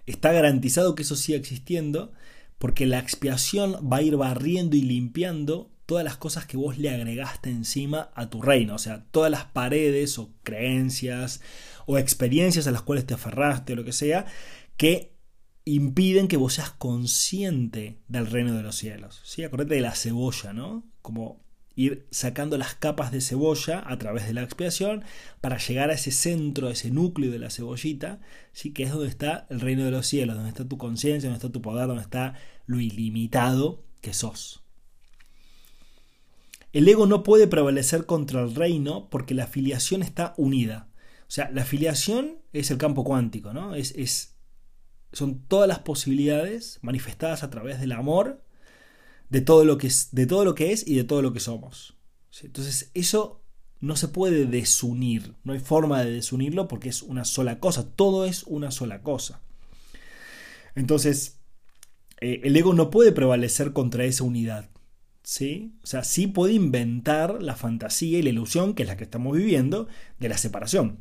Está 0.06 0.34
garantizado 0.34 0.96
que 0.96 1.03
eso 1.03 1.15
siga 1.15 1.38
existiendo 1.38 2.12
porque 2.58 2.86
la 2.86 3.00
expiación 3.00 3.89
va 3.92 3.98
a 3.98 4.01
ir 4.01 4.18
barriendo 4.18 4.75
y 4.75 4.82
limpiando 4.82 5.72
todas 5.86 6.03
las 6.03 6.18
cosas 6.18 6.46
que 6.46 6.58
vos 6.58 6.77
le 6.77 6.89
agregaste 6.89 7.50
encima 7.50 8.10
a 8.15 8.30
tu 8.30 8.42
reino, 8.42 8.75
o 8.75 8.80
sea, 8.80 9.06
todas 9.12 9.30
las 9.30 9.46
paredes 9.46 10.18
o 10.18 10.32
creencias 10.44 11.42
o 11.85 11.97
experiencias 11.97 12.67
a 12.67 12.71
las 12.71 12.81
cuales 12.81 13.05
te 13.05 13.13
aferraste 13.13 13.73
o 13.73 13.75
lo 13.75 13.83
que 13.83 13.93
sea, 13.93 14.25
que 14.77 15.13
impiden 15.65 16.27
que 16.27 16.37
vos 16.37 16.53
seas 16.53 16.71
consciente 16.71 17.99
del 18.07 18.27
reino 18.27 18.53
de 18.53 18.63
los 18.63 18.75
cielos. 18.75 19.21
¿sí? 19.23 19.43
Acordate 19.43 19.75
de 19.75 19.81
la 19.81 19.95
cebolla, 19.95 20.53
¿no? 20.53 20.83
Como 21.01 21.43
ir 21.75 22.05
sacando 22.11 22.57
las 22.57 22.75
capas 22.75 23.11
de 23.11 23.21
cebolla 23.21 23.83
a 23.85 23.97
través 23.97 24.27
de 24.27 24.33
la 24.33 24.43
expiación 24.43 25.03
para 25.41 25.57
llegar 25.57 25.89
a 25.89 25.93
ese 25.93 26.11
centro, 26.11 26.67
a 26.67 26.71
ese 26.71 26.91
núcleo 26.91 27.31
de 27.31 27.39
la 27.39 27.49
cebollita, 27.49 28.19
¿sí? 28.51 28.73
que 28.73 28.83
es 28.83 28.91
donde 28.91 29.07
está 29.07 29.47
el 29.49 29.59
reino 29.59 29.83
de 29.83 29.91
los 29.91 30.05
cielos, 30.05 30.35
donde 30.35 30.49
está 30.49 30.67
tu 30.67 30.77
conciencia, 30.77 31.29
donde 31.29 31.37
está 31.43 31.51
tu 31.51 31.61
poder, 31.61 31.87
donde 31.87 32.03
está 32.03 32.35
lo 32.65 32.79
ilimitado 32.79 33.83
que 34.01 34.13
sos. 34.13 34.63
El 36.73 36.87
ego 36.87 37.05
no 37.05 37.23
puede 37.23 37.47
prevalecer 37.47 38.05
contra 38.05 38.41
el 38.41 38.55
reino 38.55 39.07
porque 39.09 39.35
la 39.35 39.43
afiliación 39.43 40.01
está 40.01 40.33
unida. 40.37 40.87
O 41.27 41.32
sea, 41.32 41.50
la 41.51 41.63
afiliación 41.63 42.38
es 42.51 42.72
el 42.72 42.77
campo 42.77 43.03
cuántico, 43.03 43.53
¿no? 43.53 43.75
Es, 43.75 43.92
es, 43.96 44.36
son 45.12 45.39
todas 45.48 45.68
las 45.68 45.80
posibilidades 45.80 46.80
manifestadas 46.82 47.44
a 47.44 47.50
través 47.50 47.80
del 47.80 47.92
amor 47.92 48.44
de 49.30 49.42
todo 49.42 49.65
lo 49.65 49.77
que 49.77 49.88
es, 49.88 50.10
de 50.12 50.27
todo 50.27 50.46
lo 50.46 50.56
que 50.56 50.72
es 50.72 50.88
y 50.88 50.96
de 50.96 51.03
todo 51.03 51.22
lo 51.22 51.34
que 51.34 51.39
somos. 51.39 51.98
Entonces, 52.42 52.92
eso 52.94 53.42
no 53.80 53.96
se 53.96 54.08
puede 54.08 54.46
desunir, 54.46 55.36
no 55.44 55.53
hay 55.53 55.60
forma 55.60 56.03
de 56.03 56.12
desunirlo 56.12 56.68
porque 56.68 56.89
es 56.89 57.01
una 57.01 57.25
sola 57.25 57.60
cosa, 57.60 57.86
todo 57.96 58.25
es 58.25 58.44
una 58.44 58.72
sola 58.72 59.01
cosa. 59.01 59.42
Entonces, 60.75 61.39
eh, 62.22 62.42
el 62.44 62.56
ego 62.56 62.74
no 62.74 62.89
puede 62.89 63.12
prevalecer 63.12 63.74
contra 63.74 64.06
esa 64.06 64.24
unidad. 64.24 64.70
¿sí? 65.24 65.74
O 65.84 65.88
sea, 65.88 66.03
sí 66.03 66.27
puede 66.27 66.53
inventar 66.53 67.42
la 67.42 67.56
fantasía 67.56 68.20
y 68.20 68.22
la 68.22 68.30
ilusión, 68.30 68.74
que 68.74 68.84
es 68.84 68.89
la 68.89 68.98
que 68.98 69.06
estamos 69.06 69.36
viviendo, 69.36 69.88
de 70.20 70.30
la 70.30 70.38
separación. 70.38 71.00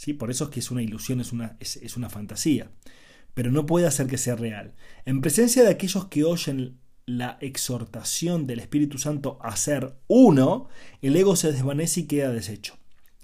¿Sí? 0.00 0.14
Por 0.14 0.30
eso 0.30 0.44
es 0.44 0.50
que 0.50 0.60
es 0.60 0.70
una 0.70 0.82
ilusión, 0.82 1.20
es 1.20 1.30
una, 1.30 1.58
es, 1.60 1.94
una 1.98 2.08
fantasía. 2.08 2.70
Pero 3.34 3.52
no 3.52 3.66
puede 3.66 3.86
hacer 3.86 4.06
que 4.06 4.16
sea 4.16 4.34
real. 4.34 4.74
En 5.04 5.20
presencia 5.20 5.62
de 5.62 5.68
aquellos 5.68 6.06
que 6.06 6.24
oyen 6.24 6.80
la 7.04 7.36
exhortación 7.42 8.46
del 8.46 8.60
Espíritu 8.60 8.96
Santo 8.96 9.38
a 9.42 9.54
ser 9.56 9.98
uno, 10.08 10.68
el 11.02 11.16
ego 11.16 11.36
se 11.36 11.52
desvanece 11.52 12.00
y 12.00 12.06
queda 12.06 12.32
deshecho. 12.32 12.78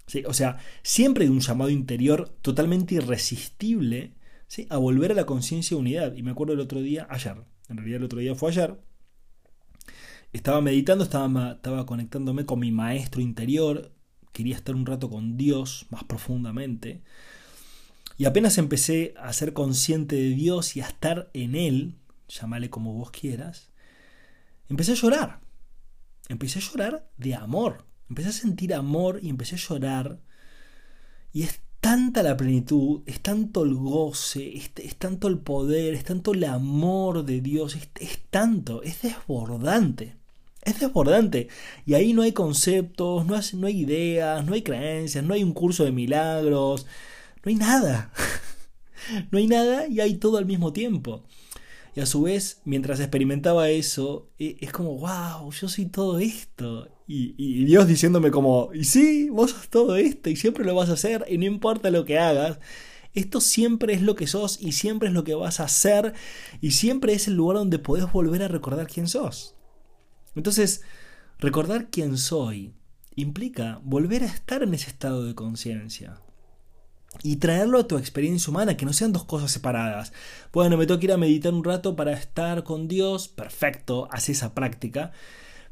¿Sí? 0.06 0.22
O 0.26 0.34
sea, 0.34 0.58
siempre 0.82 1.24
hay 1.24 1.30
un 1.30 1.40
llamado 1.40 1.70
interior 1.70 2.28
totalmente 2.42 2.96
irresistible 2.96 4.12
¿sí? 4.46 4.66
a 4.68 4.76
volver 4.76 5.12
a 5.12 5.14
la 5.14 5.24
conciencia 5.24 5.76
de 5.76 5.80
unidad. 5.80 6.14
Y 6.14 6.22
me 6.22 6.32
acuerdo 6.32 6.52
el 6.52 6.60
otro 6.60 6.82
día, 6.82 7.06
ayer, 7.08 7.36
en 7.70 7.78
realidad 7.78 7.96
el 7.96 8.04
otro 8.04 8.18
día 8.18 8.34
fue 8.34 8.50
ayer, 8.50 8.78
estaba 10.34 10.60
meditando, 10.60 11.04
estaba, 11.04 11.52
estaba 11.52 11.86
conectándome 11.86 12.44
con 12.44 12.58
mi 12.58 12.70
maestro 12.70 13.22
interior, 13.22 13.95
quería 14.36 14.54
estar 14.54 14.74
un 14.74 14.84
rato 14.84 15.08
con 15.08 15.38
Dios 15.38 15.86
más 15.88 16.04
profundamente. 16.04 17.00
Y 18.18 18.26
apenas 18.26 18.58
empecé 18.58 19.14
a 19.16 19.32
ser 19.32 19.54
consciente 19.54 20.14
de 20.14 20.30
Dios 20.30 20.76
y 20.76 20.82
a 20.82 20.88
estar 20.88 21.30
en 21.32 21.54
Él, 21.54 21.94
llámale 22.28 22.68
como 22.68 22.92
vos 22.92 23.10
quieras, 23.10 23.70
empecé 24.68 24.92
a 24.92 24.96
llorar. 24.96 25.40
Empecé 26.28 26.58
a 26.58 26.62
llorar 26.62 27.08
de 27.16 27.34
amor. 27.34 27.86
Empecé 28.10 28.28
a 28.28 28.32
sentir 28.32 28.74
amor 28.74 29.20
y 29.22 29.30
empecé 29.30 29.54
a 29.54 29.58
llorar. 29.58 30.20
Y 31.32 31.42
es 31.42 31.60
tanta 31.80 32.22
la 32.22 32.36
plenitud, 32.36 33.02
es 33.06 33.20
tanto 33.20 33.64
el 33.64 33.74
goce, 33.74 34.54
es, 34.54 34.96
tanto 34.96 35.28
el 35.28 35.38
poder, 35.38 35.94
es 35.94 36.04
tanto 36.04 36.34
el 36.34 36.44
amor 36.44 37.24
de 37.24 37.40
Dios, 37.40 37.74
es, 37.74 37.88
es 38.00 38.20
tanto, 38.28 38.82
es 38.82 39.00
desbordante. 39.00 40.16
Es 40.66 40.80
desbordante. 40.80 41.46
Y 41.86 41.94
ahí 41.94 42.12
no 42.12 42.22
hay 42.22 42.32
conceptos, 42.32 43.24
no 43.24 43.36
hay, 43.66 43.80
ideas, 43.80 44.44
no 44.44 44.52
hay 44.52 44.62
creencias, 44.62 45.24
no 45.24 45.32
hay 45.32 45.44
un 45.44 45.52
curso 45.52 45.84
de 45.84 45.92
milagros, 45.92 46.86
no 47.44 47.50
hay 47.50 47.54
nada. 47.54 48.12
no 49.30 49.38
hay 49.38 49.46
nada 49.46 49.86
y 49.86 50.00
hay 50.00 50.16
todo 50.16 50.38
al 50.38 50.44
mismo 50.44 50.72
tiempo. 50.72 51.22
Y 51.94 52.00
a 52.00 52.06
su 52.06 52.22
vez, 52.22 52.62
mientras 52.64 52.98
experimentaba 52.98 53.70
eso, 53.70 54.28
e, 54.40 54.56
es 54.60 54.72
como, 54.72 54.98
wow, 54.98 55.52
yo 55.52 55.68
soy 55.68 55.86
todo 55.86 56.18
esto. 56.18 56.88
Y, 57.06 57.64
Dios 57.64 57.86
diciéndome 57.86 58.32
como, 58.32 58.70
y 58.74 58.82
sí, 58.82 59.30
vos 59.30 59.52
sos 59.52 59.68
todo 59.68 59.94
esto 59.94 60.30
y 60.30 60.34
siempre 60.34 60.64
lo 60.64 60.74
vas 60.74 60.90
a 60.90 60.94
hacer 60.94 61.24
y 61.30 61.38
no 61.38 61.44
importa 61.44 61.90
lo 61.92 62.04
que 62.04 62.18
hagas. 62.18 62.58
Esto 63.14 63.40
siempre 63.40 63.94
es 63.94 64.02
lo 64.02 64.16
que 64.16 64.26
sos 64.26 64.60
y 64.60 64.72
siempre 64.72 65.08
es 65.08 65.14
lo 65.14 65.22
que 65.22 65.36
vas 65.36 65.60
a 65.60 65.64
hacer 65.64 66.12
y 66.60 66.72
siempre 66.72 67.12
es 67.12 67.28
el 67.28 67.34
lugar 67.34 67.58
donde 67.58 67.78
podés 67.78 68.10
volver 68.12 68.42
a 68.42 68.48
recordar 68.48 68.88
quién 68.88 69.06
sos. 69.06 69.55
Entonces, 70.36 70.82
recordar 71.38 71.90
quién 71.90 72.16
soy 72.18 72.74
implica 73.16 73.80
volver 73.82 74.22
a 74.22 74.26
estar 74.26 74.62
en 74.62 74.74
ese 74.74 74.90
estado 74.90 75.24
de 75.24 75.34
conciencia 75.34 76.20
y 77.22 77.36
traerlo 77.36 77.78
a 77.78 77.88
tu 77.88 77.96
experiencia 77.96 78.50
humana, 78.50 78.76
que 78.76 78.84
no 78.84 78.92
sean 78.92 79.12
dos 79.12 79.24
cosas 79.24 79.50
separadas. 79.50 80.12
Bueno, 80.52 80.76
me 80.76 80.86
tengo 80.86 81.00
que 81.00 81.06
ir 81.06 81.12
a 81.12 81.16
meditar 81.16 81.52
un 81.54 81.64
rato 81.64 81.96
para 81.96 82.12
estar 82.12 82.62
con 82.62 82.88
Dios, 82.88 83.28
perfecto, 83.28 84.08
haz 84.10 84.28
esa 84.28 84.54
práctica, 84.54 85.12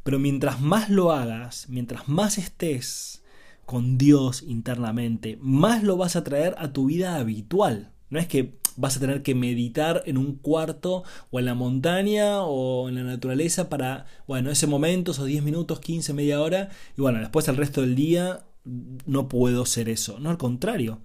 pero 0.03 0.19
mientras 0.19 0.61
más 0.61 0.89
lo 0.89 1.13
hagas, 1.13 1.67
mientras 1.69 2.09
más 2.09 2.39
estés 2.39 3.23
con 3.67 3.99
Dios 3.99 4.43
internamente, 4.43 5.39
más 5.41 5.83
lo 5.83 5.97
vas 5.97 6.17
a 6.17 6.25
traer 6.25 6.55
a 6.59 6.73
tu 6.73 6.87
vida 6.87 7.17
habitual. 7.17 7.93
No 8.11 8.19
es 8.19 8.27
que 8.27 8.59
vas 8.77 8.97
a 8.97 9.01
tener 9.01 9.23
que 9.23 9.35
meditar 9.35 10.03
en 10.07 10.19
un 10.19 10.37
cuarto 10.37 11.05
o 11.31 11.39
en 11.39 11.45
la 11.45 11.55
montaña 11.55 12.43
o 12.43 12.89
en 12.89 12.97
la 12.97 13.03
naturaleza 13.03 13.69
para, 13.69 14.07
bueno, 14.27 14.51
ese 14.51 14.67
momento, 14.67 15.13
esos 15.13 15.27
10 15.27 15.43
minutos, 15.43 15.81
15, 15.81 16.13
media 16.13 16.41
hora, 16.41 16.71
y 16.97 17.01
bueno, 17.01 17.21
después 17.21 17.49
el 17.49 17.57
resto 17.57 17.81
del 17.81 17.95
día 17.95 18.45
no 19.07 19.29
puedo 19.29 19.67
ser 19.67 19.89
eso. 19.89 20.19
No, 20.19 20.31
al 20.31 20.39
contrario. 20.39 21.01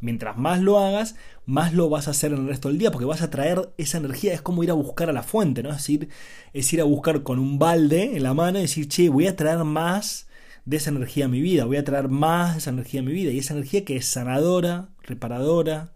Mientras 0.00 0.36
más 0.36 0.60
lo 0.60 0.78
hagas, 0.78 1.16
más 1.44 1.74
lo 1.74 1.88
vas 1.88 2.06
a 2.06 2.12
hacer 2.12 2.32
en 2.32 2.38
el 2.38 2.48
resto 2.48 2.68
del 2.68 2.78
día, 2.78 2.92
porque 2.92 3.04
vas 3.04 3.22
a 3.22 3.30
traer 3.30 3.70
esa 3.78 3.98
energía, 3.98 4.32
es 4.32 4.42
como 4.42 4.62
ir 4.62 4.70
a 4.70 4.74
buscar 4.74 5.10
a 5.10 5.12
la 5.12 5.24
fuente, 5.24 5.62
¿no? 5.62 5.70
Es 5.70 5.78
decir, 5.78 6.08
es 6.52 6.72
ir 6.72 6.80
a 6.80 6.84
buscar 6.84 7.24
con 7.24 7.40
un 7.40 7.58
balde 7.58 8.16
en 8.16 8.22
la 8.22 8.32
mano 8.32 8.58
y 8.58 8.62
decir, 8.62 8.88
che, 8.88 9.08
voy 9.08 9.26
a 9.26 9.34
traer 9.34 9.64
más 9.64 10.28
de 10.66 10.76
esa 10.76 10.90
energía 10.90 11.24
a 11.24 11.28
mi 11.28 11.40
vida, 11.40 11.64
voy 11.64 11.78
a 11.78 11.84
traer 11.84 12.08
más 12.08 12.52
de 12.52 12.58
esa 12.58 12.70
energía 12.70 13.00
a 13.00 13.04
mi 13.04 13.12
vida, 13.12 13.32
y 13.32 13.38
esa 13.38 13.54
energía 13.54 13.84
que 13.84 13.96
es 13.96 14.06
sanadora, 14.06 14.90
reparadora, 15.02 15.92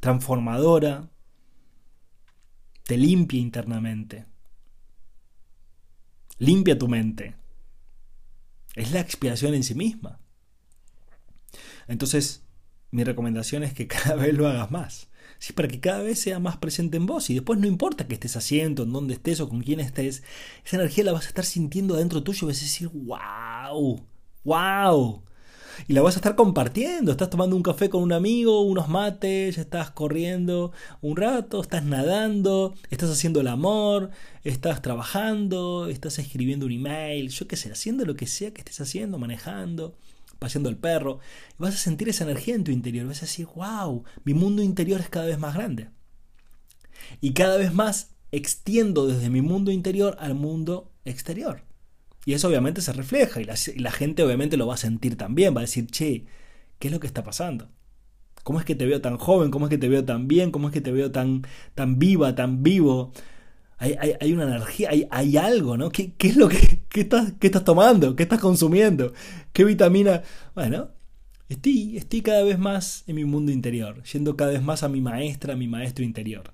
transformadora, 0.00 1.10
te 2.84 2.96
limpia 2.96 3.40
internamente. 3.40 4.26
Limpia 6.38 6.78
tu 6.78 6.88
mente. 6.88 7.36
Es 8.74 8.92
la 8.92 9.00
expiación 9.00 9.54
en 9.54 9.64
sí 9.64 9.74
misma. 9.74 10.20
Entonces, 11.88 12.44
mi 12.90 13.04
recomendación 13.04 13.62
es 13.62 13.72
que 13.72 13.86
cada 13.88 14.16
vez 14.16 14.34
lo 14.34 14.48
hagas 14.48 14.70
más. 14.70 15.08
Sí, 15.38 15.52
para 15.52 15.68
que 15.68 15.80
cada 15.80 16.02
vez 16.02 16.20
sea 16.20 16.38
más 16.38 16.56
presente 16.56 16.96
en 16.96 17.04
vos 17.06 17.28
y 17.28 17.34
después 17.34 17.58
no 17.58 17.66
importa 17.66 18.06
qué 18.06 18.14
estés 18.14 18.36
haciendo, 18.36 18.84
en 18.84 18.92
dónde 18.92 19.14
estés 19.14 19.40
o 19.40 19.48
con 19.48 19.60
quién 19.60 19.80
estés, 19.80 20.22
esa 20.64 20.76
energía 20.76 21.04
la 21.04 21.12
vas 21.12 21.26
a 21.26 21.28
estar 21.28 21.44
sintiendo 21.44 21.94
adentro 21.94 22.22
tuyo 22.22 22.46
y 22.46 22.48
vas 22.48 22.58
a 22.58 22.62
decir, 22.62 22.88
wow, 22.88 24.02
wow, 24.44 25.22
y 25.88 25.92
la 25.92 26.02
vas 26.02 26.16
a 26.16 26.18
estar 26.18 26.34
compartiendo. 26.34 27.12
Estás 27.12 27.30
tomando 27.30 27.56
un 27.56 27.62
café 27.62 27.88
con 27.88 28.02
un 28.02 28.12
amigo, 28.12 28.62
unos 28.62 28.88
mates, 28.88 29.58
estás 29.58 29.90
corriendo 29.90 30.72
un 31.00 31.16
rato, 31.16 31.60
estás 31.60 31.84
nadando, 31.84 32.74
estás 32.90 33.10
haciendo 33.10 33.40
el 33.40 33.48
amor, 33.48 34.10
estás 34.44 34.82
trabajando, 34.82 35.88
estás 35.88 36.18
escribiendo 36.18 36.66
un 36.66 36.72
email, 36.72 37.28
yo 37.28 37.46
qué 37.46 37.56
sé, 37.56 37.70
haciendo 37.70 38.04
lo 38.04 38.14
que 38.16 38.26
sea 38.26 38.52
que 38.52 38.60
estés 38.60 38.80
haciendo, 38.80 39.18
manejando, 39.18 39.94
paseando 40.38 40.68
el 40.68 40.76
perro. 40.76 41.18
Vas 41.58 41.74
a 41.74 41.78
sentir 41.78 42.08
esa 42.08 42.24
energía 42.24 42.54
en 42.54 42.64
tu 42.64 42.70
interior. 42.70 43.06
Vas 43.06 43.18
a 43.18 43.26
decir, 43.26 43.46
wow, 43.54 44.04
mi 44.24 44.34
mundo 44.34 44.62
interior 44.62 45.00
es 45.00 45.08
cada 45.08 45.26
vez 45.26 45.38
más 45.38 45.54
grande. 45.54 45.88
Y 47.20 47.32
cada 47.32 47.56
vez 47.56 47.72
más 47.72 48.10
extiendo 48.32 49.06
desde 49.06 49.30
mi 49.30 49.40
mundo 49.40 49.70
interior 49.70 50.16
al 50.18 50.34
mundo 50.34 50.90
exterior. 51.04 51.62
Y 52.26 52.34
eso 52.34 52.48
obviamente 52.48 52.82
se 52.82 52.92
refleja 52.92 53.40
y 53.40 53.44
la, 53.44 53.92
gente 53.92 54.24
obviamente 54.24 54.56
lo 54.56 54.66
va 54.66 54.74
a 54.74 54.78
sentir 54.78 55.16
también, 55.16 55.54
va 55.54 55.60
a 55.60 55.62
decir, 55.62 55.86
che, 55.86 56.26
¿qué 56.80 56.88
es 56.88 56.92
lo 56.92 56.98
que 56.98 57.06
está 57.06 57.22
pasando? 57.22 57.70
¿Cómo 58.42 58.58
es 58.58 58.64
que 58.66 58.74
te 58.74 58.84
veo 58.84 59.00
tan 59.00 59.16
joven? 59.16 59.52
¿Cómo 59.52 59.66
es 59.66 59.70
que 59.70 59.78
te 59.78 59.88
veo 59.88 60.04
tan 60.04 60.26
bien? 60.26 60.50
¿Cómo 60.50 60.66
es 60.68 60.74
que 60.74 60.80
te 60.80 60.90
veo 60.90 61.12
tan, 61.12 61.46
tan 61.76 62.00
viva, 62.00 62.34
tan 62.34 62.64
vivo? 62.64 63.12
Hay, 63.78 64.32
una 64.32 64.42
energía, 64.42 64.90
hay, 65.08 65.36
algo, 65.36 65.76
¿no? 65.76 65.90
¿Qué, 65.90 66.14
es 66.18 66.36
lo 66.36 66.48
que 66.48 66.80
estás, 66.94 67.34
qué 67.38 67.46
estás 67.46 67.62
tomando? 67.62 68.16
¿Qué 68.16 68.24
estás 68.24 68.40
consumiendo? 68.40 69.12
¿Qué 69.52 69.62
vitamina? 69.64 70.22
Bueno, 70.56 70.88
estoy, 71.48 71.96
estoy 71.96 72.22
cada 72.22 72.42
vez 72.42 72.58
más 72.58 73.04
en 73.06 73.14
mi 73.16 73.24
mundo 73.24 73.52
interior, 73.52 74.02
yendo 74.02 74.36
cada 74.36 74.50
vez 74.50 74.62
más 74.62 74.82
a 74.82 74.88
mi 74.88 75.00
maestra, 75.00 75.54
a 75.54 75.56
mi 75.56 75.68
maestro 75.68 76.04
interior, 76.04 76.52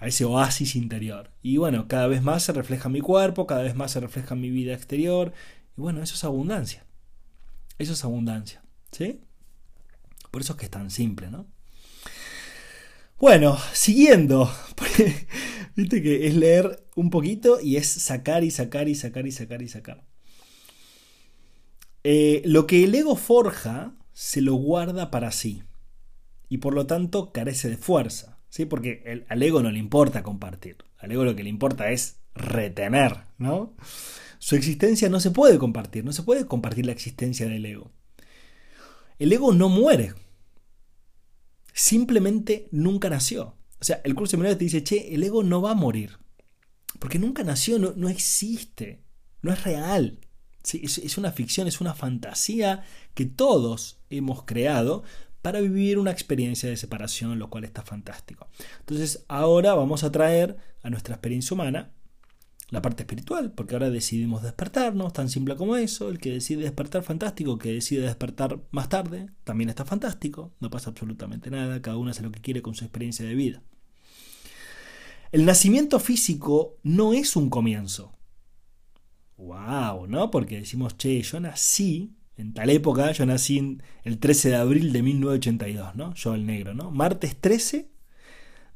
a 0.00 0.06
ese 0.08 0.24
oasis 0.24 0.74
interior. 0.74 1.30
Y 1.42 1.58
bueno, 1.58 1.86
cada 1.86 2.06
vez 2.06 2.22
más 2.22 2.42
se 2.42 2.52
refleja 2.52 2.88
mi 2.88 3.00
cuerpo, 3.00 3.46
cada 3.46 3.62
vez 3.62 3.76
más 3.76 3.92
se 3.92 4.00
refleja 4.00 4.34
mi 4.34 4.50
vida 4.50 4.74
exterior. 4.74 5.32
Y 5.76 5.80
bueno, 5.80 6.02
eso 6.02 6.14
es 6.14 6.24
abundancia. 6.24 6.84
Eso 7.78 7.92
es 7.92 8.02
abundancia. 8.02 8.62
¿Sí? 8.90 9.20
Por 10.30 10.42
eso 10.42 10.54
es 10.54 10.58
que 10.58 10.64
es 10.64 10.70
tan 10.70 10.90
simple, 10.90 11.30
¿no? 11.30 11.46
Bueno, 13.18 13.58
siguiendo. 13.74 14.50
Viste 15.76 16.02
que 16.02 16.26
es 16.26 16.34
leer 16.34 16.86
un 16.96 17.10
poquito 17.10 17.60
y 17.60 17.76
es 17.76 17.86
sacar 17.86 18.42
y 18.42 18.50
sacar 18.50 18.88
y 18.88 18.94
sacar 18.94 19.26
y 19.26 19.32
sacar 19.32 19.62
y 19.62 19.68
sacar. 19.68 20.04
Eh, 22.02 22.40
lo 22.46 22.66
que 22.66 22.84
el 22.84 22.94
ego 22.94 23.16
forja 23.16 23.94
se 24.14 24.40
lo 24.40 24.54
guarda 24.54 25.10
para 25.10 25.30
sí 25.30 25.62
y 26.48 26.58
por 26.58 26.74
lo 26.74 26.86
tanto 26.86 27.32
carece 27.32 27.68
de 27.68 27.76
fuerza, 27.76 28.29
¿sí? 28.50 28.66
Porque 28.66 29.02
el, 29.06 29.24
al 29.28 29.42
ego 29.42 29.62
no 29.62 29.70
le 29.70 29.78
importa 29.78 30.22
compartir, 30.22 30.76
al 30.98 31.10
ego 31.10 31.24
lo 31.24 31.34
que 31.34 31.42
le 31.42 31.48
importa 31.48 31.90
es 31.90 32.20
retener, 32.34 33.24
¿no? 33.38 33.74
Su 34.38 34.56
existencia 34.56 35.08
no 35.08 35.20
se 35.20 35.30
puede 35.30 35.58
compartir, 35.58 36.04
no 36.04 36.12
se 36.12 36.22
puede 36.22 36.46
compartir 36.46 36.86
la 36.86 36.92
existencia 36.92 37.48
del 37.48 37.64
ego. 37.64 37.90
El 39.18 39.32
ego 39.32 39.52
no 39.52 39.68
muere, 39.68 40.14
simplemente 41.72 42.68
nunca 42.70 43.08
nació. 43.10 43.56
O 43.80 43.84
sea, 43.84 44.00
el 44.04 44.14
curso 44.14 44.36
de 44.36 44.56
te 44.56 44.64
dice, 44.64 44.84
che, 44.84 45.14
el 45.14 45.22
ego 45.22 45.42
no 45.42 45.62
va 45.62 45.72
a 45.72 45.74
morir, 45.74 46.18
porque 46.98 47.18
nunca 47.18 47.42
nació, 47.44 47.78
no, 47.78 47.92
no 47.96 48.08
existe, 48.08 49.02
no 49.42 49.52
es 49.52 49.64
real. 49.64 50.20
Es, 50.62 51.16
una 51.16 51.32
ficción, 51.32 51.66
es 51.68 51.80
una 51.80 51.94
fantasía 51.94 52.84
que 53.14 53.24
todos 53.24 53.98
hemos 54.10 54.44
creado 54.44 55.02
para 55.42 55.60
vivir 55.60 55.98
una 55.98 56.10
experiencia 56.10 56.68
de 56.68 56.76
separación, 56.76 57.38
lo 57.38 57.50
cual 57.50 57.64
está 57.64 57.82
fantástico. 57.82 58.48
Entonces, 58.80 59.24
ahora 59.28 59.74
vamos 59.74 60.04
a 60.04 60.12
traer 60.12 60.56
a 60.82 60.90
nuestra 60.90 61.14
experiencia 61.14 61.54
humana 61.54 61.90
la 62.70 62.82
parte 62.82 63.02
espiritual, 63.02 63.52
porque 63.52 63.74
ahora 63.74 63.90
decidimos 63.90 64.42
despertarnos, 64.42 65.12
tan 65.12 65.28
simple 65.28 65.56
como 65.56 65.76
eso. 65.76 66.08
El 66.08 66.18
que 66.18 66.30
decide 66.30 66.62
despertar, 66.62 67.02
fantástico. 67.02 67.54
El 67.54 67.58
que 67.58 67.72
decide 67.72 68.02
despertar 68.02 68.60
más 68.70 68.88
tarde, 68.88 69.28
también 69.44 69.70
está 69.70 69.84
fantástico. 69.84 70.52
No 70.60 70.70
pasa 70.70 70.90
absolutamente 70.90 71.50
nada, 71.50 71.82
cada 71.82 71.96
uno 71.96 72.10
hace 72.10 72.22
lo 72.22 72.30
que 72.30 72.40
quiere 72.40 72.62
con 72.62 72.74
su 72.74 72.84
experiencia 72.84 73.26
de 73.26 73.34
vida. 73.34 73.62
El 75.32 75.44
nacimiento 75.44 76.00
físico 76.00 76.78
no 76.82 77.12
es 77.12 77.36
un 77.36 77.50
comienzo, 77.50 78.12
wow, 79.36 80.06
¿no? 80.08 80.30
Porque 80.30 80.58
decimos, 80.58 80.96
che, 80.96 81.22
yo 81.22 81.38
nací 81.38 82.16
en 82.40 82.54
tal 82.54 82.70
época, 82.70 83.12
yo 83.12 83.26
nací 83.26 83.78
el 84.02 84.18
13 84.18 84.50
de 84.50 84.56
abril 84.56 84.92
de 84.92 85.02
1982, 85.02 85.94
¿no? 85.94 86.14
Yo 86.14 86.34
el 86.34 86.46
negro, 86.46 86.74
¿no? 86.74 86.90
Martes 86.90 87.36
13 87.40 87.88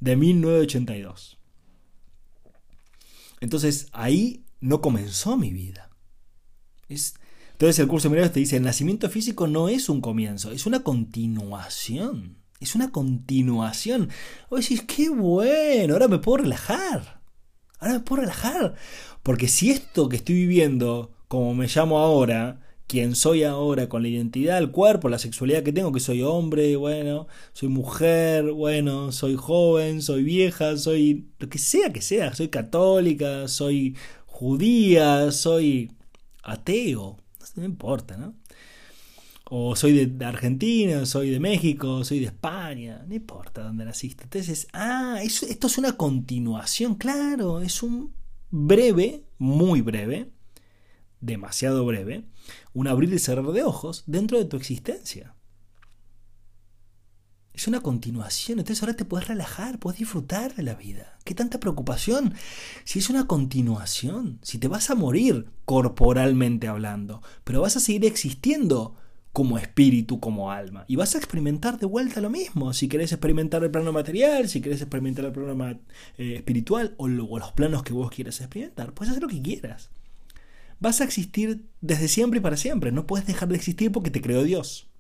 de 0.01 0.17
1982. 0.17 1.39
Entonces 3.41 3.89
ahí 3.93 4.45
no 4.61 4.81
comenzó 4.81 5.37
mi 5.37 5.53
vida. 5.53 5.91
Es, 6.89 7.15
entonces 7.53 7.79
el 7.79 7.89
curso 7.89 8.09
de 8.09 8.29
te 8.29 8.41
dice, 8.41 8.57
el 8.57 8.63
nacimiento 8.63 9.09
físico 9.09 9.47
no 9.47 9.69
es 9.69 9.89
un 9.89 10.01
comienzo, 10.01 10.53
es 10.53 10.67
una 10.67 10.83
continuación. 10.83 12.39
Es 12.61 12.75
una 12.75 12.91
continuación. 12.91 14.09
O 14.49 14.57
decís, 14.57 14.83
qué 14.83 15.11
bueno, 15.11 15.95
ahora 15.95 16.09
me 16.09 16.19
puedo 16.19 16.39
relajar. 16.39 17.21
Ahora 17.79 17.95
me 17.95 18.01
puedo 18.01 18.23
relajar. 18.23 18.75
Porque 19.23 19.49
si 19.49 19.71
esto 19.71 20.09
que 20.09 20.17
estoy 20.17 20.35
viviendo, 20.37 21.13
como 21.29 21.55
me 21.55 21.67
llamo 21.67 21.99
ahora, 21.99 22.61
quien 22.95 23.17
soy 23.17 23.43
ahora, 23.43 23.89
con 23.89 24.03
la 24.03 24.09
identidad, 24.09 24.57
el 24.59 24.71
cuerpo, 24.71 25.09
la 25.09 25.19
sexualidad 25.19 25.65
que 25.65 25.73
tengo, 25.73 25.91
que 25.91 25.99
soy 25.99 26.23
hombre, 26.23 26.77
bueno, 26.77 27.27
soy 27.53 27.69
mujer, 27.69 28.53
bueno, 28.53 29.11
soy 29.11 29.35
joven, 29.35 30.01
soy 30.01 30.23
vieja, 30.23 30.77
soy 30.77 31.27
lo 31.41 31.49
que 31.49 31.59
sea 31.59 31.93
que 31.93 32.01
sea, 32.01 32.33
soy 32.37 32.51
católica, 32.51 33.49
soy 33.49 33.97
judía, 34.27 35.33
soy 35.33 35.91
ateo, 36.45 37.17
no 37.57 37.65
importa, 37.65 38.17
¿no? 38.17 38.37
O 39.51 39.75
soy 39.75 40.07
de, 40.07 40.25
Argentina, 40.25 41.05
soy 41.05 41.31
de 41.31 41.41
México, 41.41 42.05
soy 42.05 42.21
de 42.21 42.27
España, 42.27 43.05
no 43.09 43.15
importa 43.17 43.65
dónde 43.65 43.85
naciste. 43.85 44.23
Entonces, 44.23 44.69
ah, 44.73 45.19
esto 45.21 45.67
es 45.67 45.79
una 45.79 45.97
continuación, 45.97 46.95
claro, 46.95 47.61
es 47.61 47.83
un 47.83 48.15
breve, 48.53 49.25
muy 49.39 49.81
breve, 49.81 50.31
demasiado 51.21 51.85
breve, 51.85 52.25
un 52.73 52.89
abrir 52.89 53.13
y 53.13 53.19
cerrar 53.19 53.47
de 53.47 53.63
ojos 53.63 54.05
dentro 54.07 54.39
de 54.39 54.45
tu 54.45 54.57
existencia. 54.57 55.35
Es 57.53 57.69
una 57.69 57.81
continuación, 57.81 58.59
entonces 58.59 58.83
ahora 58.83 58.97
te 58.97 59.05
puedes 59.05 59.29
relajar, 59.29 59.79
puedes 59.79 60.01
disfrutar 60.01 60.57
de 60.57 60.65
la 60.65 60.75
vida. 60.75 61.19
¿Qué 61.25 61.35
tanta 61.35 61.61
preocupación? 61.61 62.35
Si 62.83 62.99
es 62.99 63.11
una 63.11 63.29
continuación, 63.29 64.41
si 64.43 64.59
te 64.59 64.67
vas 64.67 64.91
a 64.91 64.97
morir 64.97 65.47
corporalmente 65.65 66.67
hablando, 66.67 67.23
pero 67.45 67.61
vas 67.61 67.77
a 67.77 67.81
seguir 67.81 68.07
existiendo 68.07 68.97
como 69.35 69.59
espíritu, 69.59 70.21
como 70.21 70.53
alma. 70.53 70.85
Y 70.87 70.95
vas 70.95 71.15
a 71.15 71.19
experimentar 71.19 71.79
de 71.79 71.87
vuelta 71.87 72.21
lo 72.21 72.31
mismo. 72.31 72.73
Si 72.73 72.89
querés 72.89 73.11
experimentar 73.11 73.65
el 73.65 73.71
plano 73.71 73.93
material, 73.93 74.49
si 74.49 74.61
querés 74.61 74.81
experimentar 74.81 75.25
el 75.25 75.33
plano 75.33 75.81
eh, 76.19 76.37
espiritual 76.37 76.95
o, 76.99 77.09
los 77.09 77.53
planos 77.53 77.83
que 77.83 77.93
vos 77.93 78.11
quieras 78.11 78.41
experimentar, 78.41 78.95
puedes 78.95 79.11
hacer 79.11 79.23
lo 79.23 79.29
que 79.29 79.43
quieras. 79.43 79.91
Vas 80.81 81.01
a 81.01 81.05
existir 81.05 81.69
desde 81.81 82.09
siempre 82.09 82.39
y 82.39 82.43
para 82.43 82.57
siempre. 82.57 82.93
No 82.93 83.07
puedes 83.07 83.27
dejar 83.27 83.49
de 83.49 83.57
existir 83.57 83.93
porque 83.93 84.11
te 84.11 84.21
creó 84.21 84.43
Dios. 84.43 84.91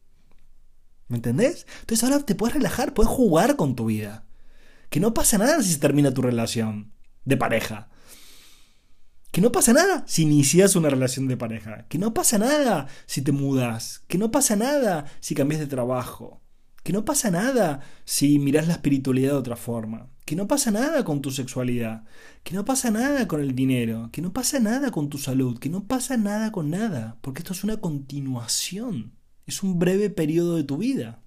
¿Me 1.08 1.16
entendés? 1.16 1.66
Entonces 1.80 2.04
ahora 2.04 2.24
te 2.24 2.34
puedes 2.34 2.54
relajar, 2.54 2.94
puedes 2.94 3.10
jugar 3.10 3.56
con 3.56 3.76
tu 3.76 3.86
vida. 3.86 4.26
Que 4.88 5.00
no 5.00 5.14
pasa 5.14 5.38
nada 5.38 5.62
si 5.62 5.72
se 5.72 5.78
termina 5.78 6.14
tu 6.14 6.22
relación 6.22 6.92
de 7.24 7.36
pareja. 7.36 7.88
Que 9.30 9.40
no 9.40 9.50
pasa 9.50 9.72
nada 9.72 10.04
si 10.06 10.22
inicias 10.22 10.76
una 10.76 10.90
relación 10.90 11.26
de 11.26 11.36
pareja. 11.36 11.86
Que 11.88 11.98
no 11.98 12.14
pasa 12.14 12.38
nada 12.38 12.86
si 13.06 13.20
te 13.20 13.32
mudas. 13.32 14.04
Que 14.06 14.16
no 14.16 14.30
pasa 14.30 14.54
nada 14.54 15.06
si 15.20 15.34
cambias 15.34 15.60
de 15.60 15.66
trabajo. 15.66 16.40
Que 16.84 16.92
no 16.92 17.04
pasa 17.04 17.30
nada 17.30 17.80
si 18.04 18.38
miras 18.38 18.68
la 18.68 18.74
espiritualidad 18.74 19.32
de 19.32 19.38
otra 19.38 19.56
forma. 19.56 20.13
Que 20.24 20.36
no 20.36 20.48
pasa 20.48 20.70
nada 20.70 21.04
con 21.04 21.20
tu 21.20 21.30
sexualidad. 21.30 22.04
Que 22.42 22.54
no 22.54 22.64
pasa 22.64 22.90
nada 22.90 23.28
con 23.28 23.40
el 23.40 23.54
dinero. 23.54 24.08
Que 24.12 24.22
no 24.22 24.32
pasa 24.32 24.58
nada 24.58 24.90
con 24.90 25.10
tu 25.10 25.18
salud. 25.18 25.58
Que 25.58 25.68
no 25.68 25.84
pasa 25.84 26.16
nada 26.16 26.50
con 26.52 26.70
nada. 26.70 27.18
Porque 27.20 27.40
esto 27.40 27.52
es 27.52 27.64
una 27.64 27.78
continuación. 27.78 29.12
Es 29.46 29.62
un 29.62 29.78
breve 29.78 30.10
periodo 30.10 30.56
de 30.56 30.64
tu 30.64 30.78
vida. 30.78 31.20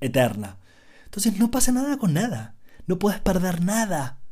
Eterna. 0.00 0.58
Entonces 1.04 1.38
no 1.38 1.50
pasa 1.50 1.70
nada 1.72 1.96
con 1.98 2.14
nada. 2.14 2.56
No 2.86 2.98
puedes 2.98 3.20
perder 3.20 3.62
nada. 3.62 4.22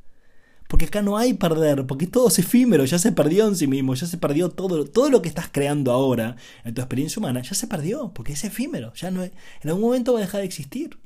Porque 0.70 0.84
acá 0.84 1.02
no 1.02 1.18
hay 1.18 1.34
perder, 1.34 1.84
porque 1.84 2.06
todo 2.06 2.28
es 2.28 2.38
efímero, 2.38 2.84
ya 2.84 3.00
se 3.00 3.10
perdió 3.10 3.48
en 3.48 3.56
sí 3.56 3.66
mismo, 3.66 3.92
ya 3.96 4.06
se 4.06 4.18
perdió 4.18 4.50
todo, 4.50 4.84
todo 4.84 5.10
lo 5.10 5.20
que 5.20 5.28
estás 5.28 5.48
creando 5.50 5.90
ahora 5.90 6.36
en 6.62 6.74
tu 6.74 6.80
experiencia 6.80 7.18
humana, 7.18 7.42
ya 7.42 7.54
se 7.54 7.66
perdió, 7.66 8.12
porque 8.14 8.34
es 8.34 8.44
efímero, 8.44 8.94
ya 8.94 9.10
no 9.10 9.24
en 9.24 9.32
algún 9.64 9.82
momento 9.82 10.12
va 10.12 10.20
a 10.20 10.22
dejar 10.22 10.42
de 10.42 10.46
existir. 10.46 11.00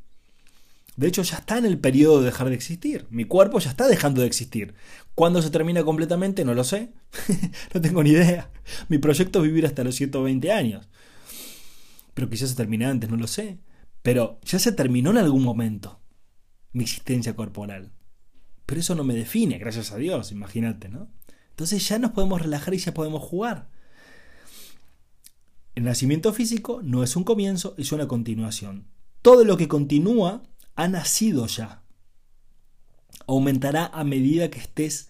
De 0.97 1.09
hecho, 1.09 1.23
ya 1.23 1.39
está 1.39 1.59
en 1.59 1.67
el 1.67 1.79
periodo 1.79 2.21
de 2.21 2.27
dejar 2.27 2.49
de 2.49 2.55
existir. 2.55 3.07
Mi 3.11 3.25
cuerpo 3.25 3.59
ya 3.59 3.71
está 3.71 3.89
dejando 3.89 4.21
de 4.21 4.29
existir. 4.29 4.75
¿Cuándo 5.15 5.43
se 5.43 5.51
termina 5.51 5.83
completamente? 5.83 6.45
No 6.45 6.55
lo 6.55 6.63
sé. 6.63 6.93
no 7.75 7.81
tengo 7.81 8.03
ni 8.03 8.11
idea. 8.11 8.51
Mi 8.89 8.99
proyecto 8.99 9.41
es 9.41 9.45
vivir 9.45 9.67
hasta 9.67 9.83
los 9.83 9.97
120 9.97 10.53
años. 10.53 10.89
Pero 12.15 12.31
quizás 12.31 12.51
se 12.51 12.57
termine 12.57 12.87
antes, 12.87 13.11
no 13.11 13.17
lo 13.17 13.27
sé. 13.27 13.59
Pero 14.03 14.39
ya 14.45 14.59
se 14.59 14.73
terminó 14.73 15.11
en 15.11 15.19
algún 15.19 15.43
momento 15.43 16.01
mi 16.73 16.85
existencia 16.85 17.35
corporal. 17.35 17.93
Pero 18.67 18.81
eso 18.81 18.95
no 18.95 19.05
me 19.05 19.15
define, 19.15 19.59
gracias 19.59 19.93
a 19.93 19.97
Dios, 19.97 20.33
imagínate, 20.33 20.89
¿no? 20.89 21.09
Entonces 21.51 21.87
ya 21.89 21.99
nos 21.99 22.13
podemos 22.13 22.43
relajar 22.43 22.75
y 22.75 22.79
ya 22.79 22.95
podemos 22.95 23.23
jugar. 23.23 23.69
El 25.75 25.85
nacimiento 25.85 26.33
físico 26.33 26.81
no 26.83 27.03
es 27.03 27.17
un 27.17 27.25
comienzo, 27.25 27.75
es 27.79 27.93
una 27.93 28.09
continuación. 28.09 28.87
Todo 29.23 29.45
lo 29.45 29.57
que 29.57 29.69
continúa 29.69 30.43
ha 30.77 30.89
nacido 30.89 31.47
ya. 31.47 31.83
Aumentará 33.27 33.87
a 33.87 34.05
medida 34.05 34.51
que 34.51 34.59
estés 34.59 35.09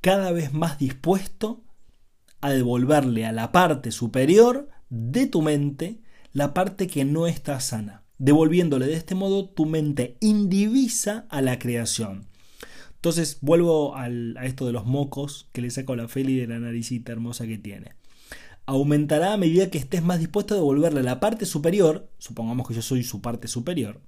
cada 0.00 0.32
vez 0.32 0.52
más 0.52 0.78
dispuesto 0.78 1.62
a 2.40 2.50
devolverle 2.50 3.26
a 3.26 3.32
la 3.32 3.52
parte 3.52 3.90
superior 3.90 4.70
de 4.88 5.26
tu 5.26 5.42
mente 5.42 6.00
la 6.32 6.54
parte 6.54 6.86
que 6.86 7.04
no 7.04 7.26
está 7.26 7.60
sana, 7.60 8.04
devolviéndole 8.18 8.86
de 8.86 8.94
este 8.94 9.14
modo 9.14 9.48
tu 9.48 9.66
mente 9.66 10.16
indivisa 10.20 11.26
a 11.28 11.42
la 11.42 11.58
creación. 11.58 12.28
Entonces 12.94 13.38
vuelvo 13.40 13.96
a 13.96 14.08
esto 14.44 14.66
de 14.66 14.72
los 14.72 14.86
mocos 14.86 15.48
que 15.52 15.62
le 15.62 15.70
saco 15.70 15.94
a 15.94 15.96
la 15.96 16.08
Feli 16.08 16.36
de 16.36 16.46
la 16.46 16.58
naricita 16.58 17.12
hermosa 17.12 17.46
que 17.46 17.58
tiene. 17.58 17.94
aumentará 18.66 19.32
a 19.32 19.36
medida 19.36 19.70
que 19.70 19.78
estés 19.78 20.02
más 20.02 20.20
dispuesto 20.20 20.54
a 20.54 20.58
devolverle 20.58 21.00
a 21.00 21.02
la 21.02 21.18
parte 21.18 21.44
superior, 21.44 22.08
supongamos 22.18 22.68
que 22.68 22.74
yo 22.74 22.82
soy 22.82 23.02
su 23.02 23.20
parte 23.20 23.48
superior, 23.48 24.00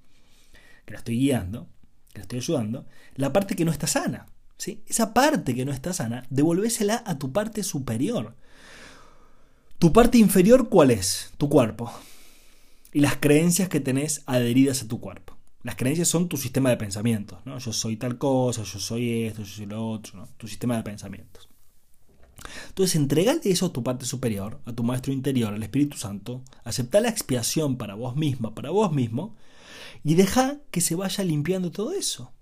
que 0.84 0.92
la 0.92 0.98
estoy 0.98 1.18
guiando, 1.18 1.68
que 2.12 2.18
la 2.18 2.22
estoy 2.22 2.38
ayudando, 2.38 2.86
la 3.14 3.32
parte 3.32 3.56
que 3.56 3.64
no 3.64 3.70
está 3.70 3.86
sana. 3.86 4.26
¿sí? 4.56 4.82
Esa 4.86 5.14
parte 5.14 5.54
que 5.54 5.64
no 5.64 5.72
está 5.72 5.92
sana, 5.92 6.24
devolvésela 6.30 7.02
a 7.06 7.18
tu 7.18 7.32
parte 7.32 7.62
superior. 7.62 8.36
Tu 9.78 9.92
parte 9.92 10.18
inferior, 10.18 10.68
¿cuál 10.68 10.90
es? 10.92 11.32
Tu 11.38 11.48
cuerpo. 11.48 11.92
Y 12.92 13.00
las 13.00 13.16
creencias 13.16 13.68
que 13.68 13.80
tenés 13.80 14.22
adheridas 14.26 14.82
a 14.82 14.88
tu 14.88 15.00
cuerpo. 15.00 15.36
Las 15.64 15.76
creencias 15.76 16.08
son 16.08 16.28
tu 16.28 16.36
sistema 16.36 16.70
de 16.70 16.76
pensamientos, 16.76 17.38
¿no? 17.44 17.58
Yo 17.58 17.72
soy 17.72 17.96
tal 17.96 18.18
cosa, 18.18 18.62
yo 18.62 18.78
soy 18.78 19.24
esto, 19.24 19.42
yo 19.42 19.48
soy 19.48 19.66
lo 19.66 19.88
otro. 19.88 20.28
Tu 20.36 20.48
sistema 20.48 20.76
de 20.76 20.82
pensamientos. 20.82 21.48
Entonces, 22.68 22.96
entregale 22.96 23.40
eso 23.44 23.66
a 23.66 23.72
tu 23.72 23.82
parte 23.82 24.04
superior, 24.04 24.60
a 24.64 24.72
tu 24.72 24.82
maestro 24.82 25.12
interior, 25.12 25.54
al 25.54 25.62
Espíritu 25.62 25.96
Santo, 25.96 26.42
acepta 26.64 27.00
la 27.00 27.08
expiación 27.08 27.76
para 27.76 27.94
vos 27.94 28.16
misma, 28.16 28.54
para 28.54 28.70
vos 28.70 28.92
mismo, 28.92 29.36
y 30.04 30.14
deja 30.14 30.58
que 30.70 30.80
se 30.80 30.94
vaya 30.94 31.24
limpiando 31.24 31.70
todo 31.70 31.92
eso, 31.92 32.32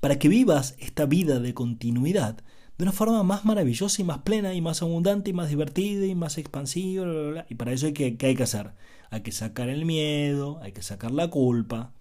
para 0.00 0.18
que 0.18 0.28
vivas 0.28 0.74
esta 0.78 1.06
vida 1.06 1.40
de 1.40 1.54
continuidad 1.54 2.42
de 2.78 2.84
una 2.84 2.92
forma 2.92 3.22
más 3.22 3.44
maravillosa 3.44 4.02
y 4.02 4.04
más 4.04 4.18
plena 4.18 4.52
y 4.54 4.60
más 4.60 4.82
abundante 4.82 5.30
y 5.30 5.32
más 5.32 5.48
divertida 5.48 6.06
y 6.06 6.14
más 6.14 6.38
expansiva. 6.38 7.46
y 7.48 7.54
para 7.54 7.72
eso 7.72 7.86
hay 7.86 7.92
que, 7.92 8.16
¿qué 8.16 8.26
hay 8.26 8.36
que 8.36 8.42
hacer? 8.42 8.72
Hay 9.10 9.22
que 9.22 9.32
sacar 9.32 9.68
el 9.68 9.84
miedo, 9.86 10.60
hay 10.62 10.72
que 10.72 10.82
sacar 10.82 11.10
la 11.10 11.28
culpa, 11.28 11.92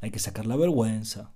hay 0.00 0.10
que 0.10 0.18
sacar 0.18 0.46
la 0.46 0.56
vergüenza, 0.56 1.32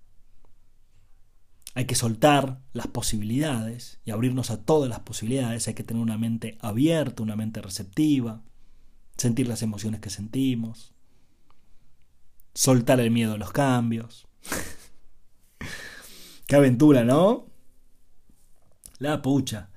hay 1.74 1.86
que 1.86 1.96
soltar 1.96 2.60
las 2.72 2.86
posibilidades 2.86 3.98
y 4.04 4.12
abrirnos 4.12 4.50
a 4.50 4.62
todas 4.62 4.88
las 4.88 5.00
posibilidades, 5.00 5.66
hay 5.66 5.74
que 5.74 5.82
tener 5.82 6.02
una 6.02 6.18
mente 6.18 6.56
abierta, 6.60 7.22
una 7.22 7.34
mente 7.34 7.60
receptiva, 7.60 8.42
sentir 9.16 9.48
las 9.48 9.62
emociones 9.62 10.00
que 10.00 10.10
sentimos, 10.10 10.93
soltar 12.54 13.00
el 13.00 13.10
miedo 13.10 13.34
a 13.34 13.38
los 13.38 13.52
cambios. 13.52 14.26
Qué 16.46 16.56
aventura, 16.56 17.04
¿no? 17.04 17.46
La 18.98 19.22
pucha. 19.22 19.70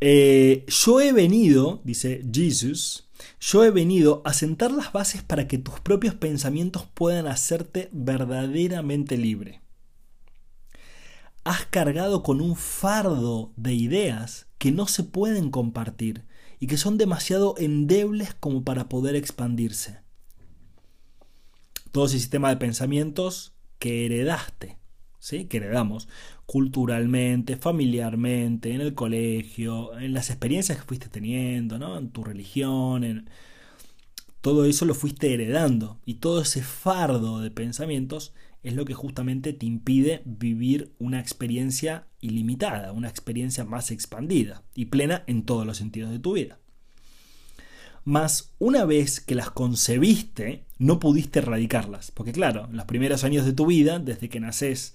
Eh, 0.00 0.64
yo 0.66 1.00
he 1.00 1.12
venido, 1.12 1.80
dice 1.84 2.22
Jesus, 2.32 3.10
yo 3.38 3.64
he 3.64 3.70
venido 3.70 4.22
a 4.24 4.32
sentar 4.32 4.70
las 4.70 4.92
bases 4.92 5.22
para 5.22 5.46
que 5.46 5.58
tus 5.58 5.80
propios 5.80 6.14
pensamientos 6.14 6.86
puedan 6.94 7.26
hacerte 7.26 7.90
verdaderamente 7.92 9.16
libre. 9.16 9.60
Has 11.44 11.66
cargado 11.66 12.22
con 12.22 12.40
un 12.40 12.56
fardo 12.56 13.52
de 13.56 13.74
ideas 13.74 14.46
que 14.58 14.72
no 14.72 14.86
se 14.86 15.04
pueden 15.04 15.50
compartir 15.50 16.24
y 16.58 16.66
que 16.66 16.76
son 16.76 16.98
demasiado 16.98 17.54
endebles 17.58 18.34
como 18.34 18.64
para 18.64 18.88
poder 18.88 19.16
expandirse. 19.16 20.00
Todo 21.92 22.06
ese 22.06 22.18
sistema 22.18 22.50
de 22.50 22.56
pensamientos 22.56 23.54
que 23.78 24.06
heredaste, 24.06 24.78
¿sí? 25.18 25.46
que 25.46 25.58
heredamos 25.58 26.08
culturalmente, 26.46 27.56
familiarmente, 27.56 28.72
en 28.74 28.80
el 28.80 28.94
colegio, 28.94 29.96
en 29.98 30.12
las 30.12 30.30
experiencias 30.30 30.78
que 30.78 30.84
fuiste 30.84 31.08
teniendo, 31.08 31.78
¿no? 31.78 31.96
en 31.96 32.10
tu 32.10 32.24
religión, 32.24 33.04
en... 33.04 33.30
todo 34.40 34.64
eso 34.64 34.84
lo 34.84 34.94
fuiste 34.94 35.32
heredando 35.32 36.00
y 36.04 36.14
todo 36.14 36.42
ese 36.42 36.62
fardo 36.62 37.40
de 37.40 37.50
pensamientos 37.50 38.34
es 38.62 38.74
lo 38.74 38.84
que 38.84 38.94
justamente 38.94 39.52
te 39.52 39.66
impide 39.66 40.22
vivir 40.24 40.92
una 40.98 41.20
experiencia 41.20 42.06
ilimitada, 42.20 42.92
una 42.92 43.08
experiencia 43.08 43.64
más 43.64 43.90
expandida 43.90 44.62
y 44.74 44.86
plena 44.86 45.24
en 45.26 45.44
todos 45.44 45.66
los 45.66 45.78
sentidos 45.78 46.10
de 46.10 46.18
tu 46.18 46.34
vida. 46.34 46.58
Mas 48.04 48.54
una 48.58 48.84
vez 48.84 49.20
que 49.20 49.34
las 49.34 49.50
concebiste, 49.50 50.64
no 50.80 50.98
pudiste 50.98 51.40
erradicarlas, 51.40 52.10
porque 52.10 52.32
claro, 52.32 52.66
los 52.72 52.86
primeros 52.86 53.22
años 53.22 53.44
de 53.44 53.52
tu 53.52 53.66
vida, 53.66 53.98
desde 53.98 54.30
que 54.30 54.40
naces 54.40 54.94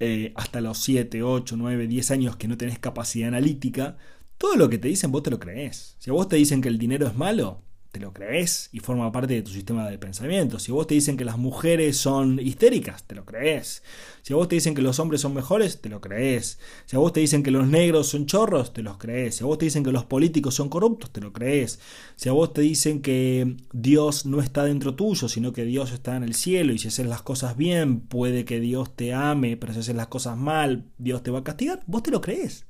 eh, 0.00 0.32
hasta 0.34 0.62
los 0.62 0.78
7, 0.78 1.22
8, 1.22 1.56
9, 1.58 1.86
10 1.86 2.10
años 2.10 2.36
que 2.36 2.48
no 2.48 2.56
tenés 2.56 2.78
capacidad 2.78 3.28
analítica, 3.28 3.98
todo 4.38 4.56
lo 4.56 4.70
que 4.70 4.78
te 4.78 4.88
dicen 4.88 5.12
vos 5.12 5.22
te 5.22 5.30
lo 5.30 5.38
crees. 5.38 5.96
Si 5.98 6.08
a 6.08 6.14
vos 6.14 6.30
te 6.30 6.36
dicen 6.36 6.62
que 6.62 6.68
el 6.68 6.78
dinero 6.78 7.06
es 7.06 7.14
malo, 7.14 7.65
te 7.96 8.00
lo 8.00 8.12
crees 8.12 8.68
y 8.72 8.80
forma 8.80 9.10
parte 9.10 9.32
de 9.32 9.42
tu 9.42 9.50
sistema 9.50 9.88
de 9.88 9.96
pensamiento. 9.96 10.58
Si 10.58 10.70
vos 10.70 10.86
te 10.86 10.92
dicen 10.92 11.16
que 11.16 11.24
las 11.24 11.38
mujeres 11.38 11.96
son 11.96 12.38
histéricas, 12.38 13.04
te 13.04 13.14
lo 13.14 13.24
crees. 13.24 13.82
Si 14.20 14.34
a 14.34 14.36
vos 14.36 14.48
te 14.48 14.56
dicen 14.56 14.74
que 14.74 14.82
los 14.82 14.98
hombres 14.98 15.22
son 15.22 15.32
mejores, 15.32 15.80
te 15.80 15.88
lo 15.88 16.02
crees. 16.02 16.58
Si 16.84 16.94
a 16.94 16.98
vos 16.98 17.14
te 17.14 17.20
dicen 17.20 17.42
que 17.42 17.50
los 17.50 17.66
negros 17.66 18.08
son 18.08 18.26
chorros, 18.26 18.74
te 18.74 18.82
los 18.82 18.98
crees. 18.98 19.36
Si 19.36 19.44
a 19.44 19.46
vos 19.46 19.56
te 19.56 19.64
dicen 19.64 19.82
que 19.82 19.92
los 19.92 20.04
políticos 20.04 20.54
son 20.54 20.68
corruptos, 20.68 21.10
te 21.10 21.22
lo 21.22 21.32
crees. 21.32 21.80
Si 22.16 22.28
a 22.28 22.32
vos 22.32 22.52
te 22.52 22.60
dicen 22.60 23.00
que 23.00 23.56
Dios 23.72 24.26
no 24.26 24.42
está 24.42 24.64
dentro 24.64 24.94
tuyo, 24.94 25.30
sino 25.30 25.54
que 25.54 25.64
Dios 25.64 25.90
está 25.92 26.16
en 26.16 26.22
el 26.22 26.34
cielo 26.34 26.74
y 26.74 26.78
si 26.78 26.88
haces 26.88 27.06
las 27.06 27.22
cosas 27.22 27.56
bien, 27.56 28.00
puede 28.00 28.44
que 28.44 28.60
Dios 28.60 28.94
te 28.94 29.14
ame, 29.14 29.56
pero 29.56 29.72
si 29.72 29.78
haces 29.78 29.96
las 29.96 30.08
cosas 30.08 30.36
mal, 30.36 30.84
Dios 30.98 31.22
te 31.22 31.30
va 31.30 31.38
a 31.38 31.44
castigar, 31.44 31.82
vos 31.86 32.02
te 32.02 32.10
lo 32.10 32.20
crees. 32.20 32.66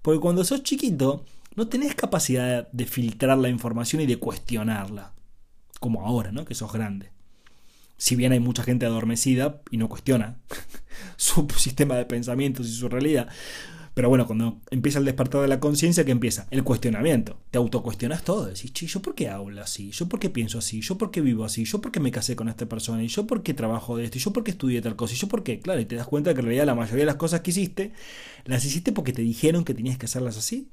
Porque 0.00 0.20
cuando 0.20 0.42
sos 0.42 0.62
chiquito, 0.62 1.26
no 1.60 1.68
tenés 1.68 1.94
capacidad 1.94 2.68
de 2.72 2.86
filtrar 2.86 3.36
la 3.36 3.50
información 3.50 4.00
y 4.00 4.06
de 4.06 4.16
cuestionarla, 4.16 5.12
como 5.78 6.06
ahora, 6.06 6.32
¿no? 6.32 6.46
Que 6.46 6.54
sos 6.54 6.72
grande. 6.72 7.10
Si 7.98 8.16
bien 8.16 8.32
hay 8.32 8.40
mucha 8.40 8.62
gente 8.62 8.86
adormecida 8.86 9.60
y 9.70 9.76
no 9.76 9.90
cuestiona 9.90 10.38
su 11.18 11.46
sistema 11.58 11.96
de 11.96 12.06
pensamientos 12.06 12.66
y 12.66 12.72
su 12.72 12.88
realidad. 12.88 13.28
Pero 13.92 14.08
bueno, 14.08 14.26
cuando 14.26 14.62
empieza 14.70 15.00
el 15.00 15.04
despertar 15.04 15.42
de 15.42 15.48
la 15.48 15.60
conciencia, 15.60 16.06
que 16.06 16.12
empieza? 16.12 16.46
El 16.50 16.64
cuestionamiento. 16.64 17.38
Te 17.50 17.58
autocuestionas 17.58 18.24
todo. 18.24 18.46
Decís, 18.46 18.72
¿yo 18.72 19.02
por 19.02 19.14
qué 19.14 19.28
hablo 19.28 19.60
así? 19.60 19.90
¿Yo 19.90 20.08
por 20.08 20.18
qué 20.18 20.30
pienso 20.30 20.56
así? 20.56 20.80
¿Yo 20.80 20.96
por 20.96 21.10
qué 21.10 21.20
vivo 21.20 21.44
así? 21.44 21.66
¿Yo 21.66 21.82
por 21.82 21.92
qué 21.92 22.00
me 22.00 22.10
casé 22.10 22.36
con 22.36 22.48
esta 22.48 22.64
persona? 22.64 23.04
¿Y 23.04 23.08
yo 23.08 23.26
por 23.26 23.42
qué 23.42 23.52
trabajo 23.52 23.98
de 23.98 24.04
esto? 24.06 24.16
¿Y 24.16 24.22
yo 24.22 24.32
por 24.32 24.44
qué 24.44 24.52
estudié 24.52 24.80
tal 24.80 24.96
cosa? 24.96 25.12
¿Y 25.12 25.18
yo 25.18 25.28
por 25.28 25.42
qué? 25.42 25.60
Claro, 25.60 25.78
y 25.78 25.84
te 25.84 25.96
das 25.96 26.06
cuenta 26.06 26.32
que 26.32 26.40
en 26.40 26.46
realidad 26.46 26.64
la 26.64 26.74
mayoría 26.74 27.00
de 27.00 27.06
las 27.06 27.16
cosas 27.16 27.42
que 27.42 27.50
hiciste, 27.50 27.92
las 28.46 28.64
hiciste 28.64 28.92
porque 28.92 29.12
te 29.12 29.20
dijeron 29.20 29.62
que 29.62 29.74
tenías 29.74 29.98
que 29.98 30.06
hacerlas 30.06 30.38
así 30.38 30.70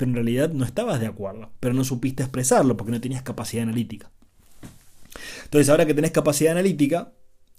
pero 0.00 0.12
en 0.12 0.14
realidad 0.14 0.48
no 0.48 0.64
estabas 0.64 0.98
de 0.98 1.06
acuerdo, 1.06 1.52
pero 1.60 1.74
no 1.74 1.84
supiste 1.84 2.22
expresarlo 2.22 2.74
porque 2.74 2.90
no 2.90 3.02
tenías 3.02 3.22
capacidad 3.22 3.64
analítica. 3.64 4.10
Entonces, 5.44 5.68
ahora 5.68 5.84
que 5.84 5.92
tenés 5.92 6.10
capacidad 6.10 6.52
analítica 6.52 7.12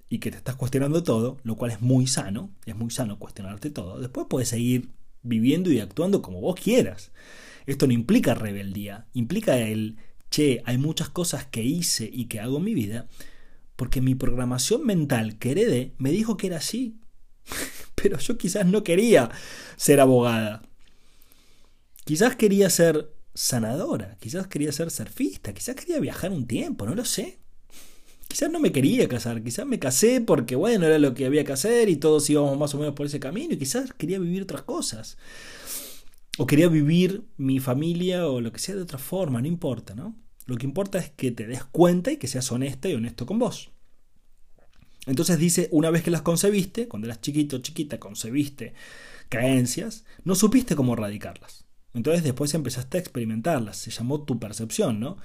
y 0.10 0.18
que 0.18 0.32
te 0.32 0.38
estás 0.38 0.56
cuestionando 0.56 1.04
todo, 1.04 1.38
lo 1.44 1.56
cual 1.56 1.70
es 1.70 1.82
muy 1.82 2.08
sano, 2.08 2.50
es 2.66 2.76
muy 2.76 2.90
sano 2.90 3.20
cuestionarte 3.20 3.70
todo, 3.70 4.00
después 4.00 4.26
puedes 4.28 4.50
seguir 4.50 4.90
viviendo 5.22 5.72
y 5.72 5.82
actuando 5.82 6.24
como 6.24 6.42
vos 6.42 6.56
quieras. 6.60 7.12
Esto 7.68 7.86
no 7.86 7.94
implica 7.94 8.34
rebeldía, 8.34 9.06
implica 9.14 9.60
el, 9.60 9.98
che, 10.32 10.64
hay 10.66 10.80
muchas 10.80 11.10
cosas 11.10 11.46
que 11.46 11.62
hice 11.62 12.10
y 12.12 12.26
que 12.26 12.40
hago 12.40 12.58
en 12.58 12.64
mi 12.64 12.74
vida 12.74 13.06
porque 13.76 14.02
mi 14.02 14.16
programación 14.16 14.84
mental 14.84 15.38
que 15.38 15.52
heredé 15.52 15.94
me 16.00 16.10
dijo 16.10 16.38
que 16.38 16.48
era 16.48 16.58
así. 16.58 16.96
Pero 17.94 18.18
yo 18.18 18.40
quizás 18.40 18.66
no 18.66 18.84
quería 18.84 19.30
ser 19.76 20.00
abogada. 20.00 20.64
Quizás 22.04 22.36
quería 22.36 22.70
ser 22.70 23.14
sanadora, 23.34 24.18
quizás 24.20 24.48
quería 24.48 24.72
ser 24.72 24.92
surfista, 24.92 25.54
quizás 25.54 25.76
quería 25.76 26.00
viajar 26.00 26.32
un 26.32 26.48
tiempo, 26.48 26.86
no 26.86 26.96
lo 26.96 27.06
sé. 27.06 27.40
Quizás 28.28 28.50
no 28.50 28.60
me 28.60 28.72
quería 28.72 29.08
casar, 29.10 29.44
quizás 29.44 29.66
me 29.66 29.78
casé 29.78 30.22
porque 30.22 30.56
bueno, 30.56 30.86
era 30.86 31.00
lo 31.00 31.14
que 31.14 31.26
había 31.26 31.44
que 31.44 31.52
hacer 31.52 31.90
y 31.90 31.98
todos 31.98 32.30
íbamos 32.30 32.58
más 32.58 32.74
o 32.74 32.78
menos 32.78 32.94
por 32.94 33.06
ese 33.06 33.20
camino 33.20 33.54
y 33.54 33.58
quizás 33.58 33.94
quería 33.94 34.20
vivir 34.20 34.44
otras 34.44 34.64
cosas. 34.64 35.18
O 36.38 36.48
quería 36.48 36.70
vivir 36.70 37.26
mi 37.38 37.60
familia 37.60 38.28
o 38.28 38.40
lo 38.40 38.52
que 38.54 38.60
sea 38.60 38.76
de 38.76 38.82
otra 38.82 38.98
forma, 38.98 39.42
no 39.42 39.48
importa, 39.48 39.96
¿no? 39.96 40.16
Lo 40.46 40.56
que 40.56 40.66
importa 40.66 40.98
es 40.98 41.10
que 41.10 41.32
te 41.32 41.46
des 41.46 41.66
cuenta 41.66 42.12
y 42.12 42.18
que 42.18 42.28
seas 42.28 42.52
honesta 42.52 42.88
y 42.90 42.94
honesto 42.94 43.26
con 43.26 43.38
vos. 43.38 43.70
Entonces 45.06 45.38
dice, 45.38 45.68
una 45.72 45.90
vez 45.90 46.04
que 46.04 46.12
las 46.12 46.22
concebiste, 46.22 46.88
cuando 46.88 47.08
eras 47.08 47.22
chiquito 47.22 47.58
o 47.58 47.60
chiquita, 47.60 48.00
concebiste 48.00 48.74
creencias, 49.30 50.06
no 50.24 50.36
supiste 50.36 50.76
cómo 50.76 50.94
erradicarlas. 50.94 51.66
Entonces 51.94 52.24
después 52.24 52.54
empezaste 52.54 52.98
a 52.98 53.02
experimentarlas, 53.02 53.78
se 53.78 53.92
llamó 53.92 54.24
tu 54.24 54.40
percepción, 54.40 55.00
¿no? 55.00 55.18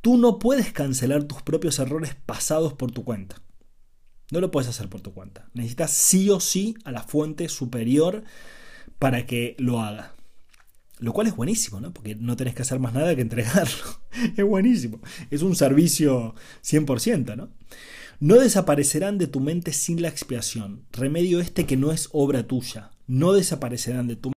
Tú 0.00 0.16
no 0.16 0.38
puedes 0.38 0.72
cancelar 0.72 1.24
tus 1.24 1.42
propios 1.42 1.78
errores 1.78 2.16
pasados 2.26 2.72
por 2.72 2.90
tu 2.90 3.04
cuenta. 3.04 3.40
No 4.32 4.40
lo 4.40 4.50
puedes 4.50 4.68
hacer 4.68 4.88
por 4.88 5.00
tu 5.00 5.12
cuenta. 5.12 5.48
Necesitas 5.54 5.92
sí 5.92 6.28
o 6.30 6.40
sí 6.40 6.74
a 6.84 6.90
la 6.90 7.02
fuente 7.02 7.48
superior 7.48 8.24
para 8.98 9.26
que 9.26 9.54
lo 9.58 9.80
haga. 9.80 10.14
Lo 10.98 11.12
cual 11.12 11.26
es 11.26 11.36
buenísimo, 11.36 11.80
¿no? 11.80 11.92
Porque 11.92 12.14
no 12.14 12.36
tenés 12.36 12.54
que 12.54 12.62
hacer 12.62 12.78
más 12.78 12.94
nada 12.94 13.14
que 13.14 13.22
entregarlo. 13.22 14.00
es 14.36 14.44
buenísimo. 14.44 15.00
Es 15.30 15.42
un 15.42 15.54
servicio 15.54 16.34
100%, 16.64 17.36
¿no? 17.36 17.50
No 18.20 18.36
desaparecerán 18.36 19.18
de 19.18 19.26
tu 19.26 19.40
mente 19.40 19.72
sin 19.72 20.00
la 20.00 20.08
expiación. 20.08 20.86
Remedio 20.92 21.40
este 21.40 21.66
que 21.66 21.76
no 21.76 21.92
es 21.92 22.08
obra 22.12 22.46
tuya. 22.46 22.92
No 23.06 23.32
desaparecerán 23.32 24.08
de 24.08 24.16
tu 24.16 24.31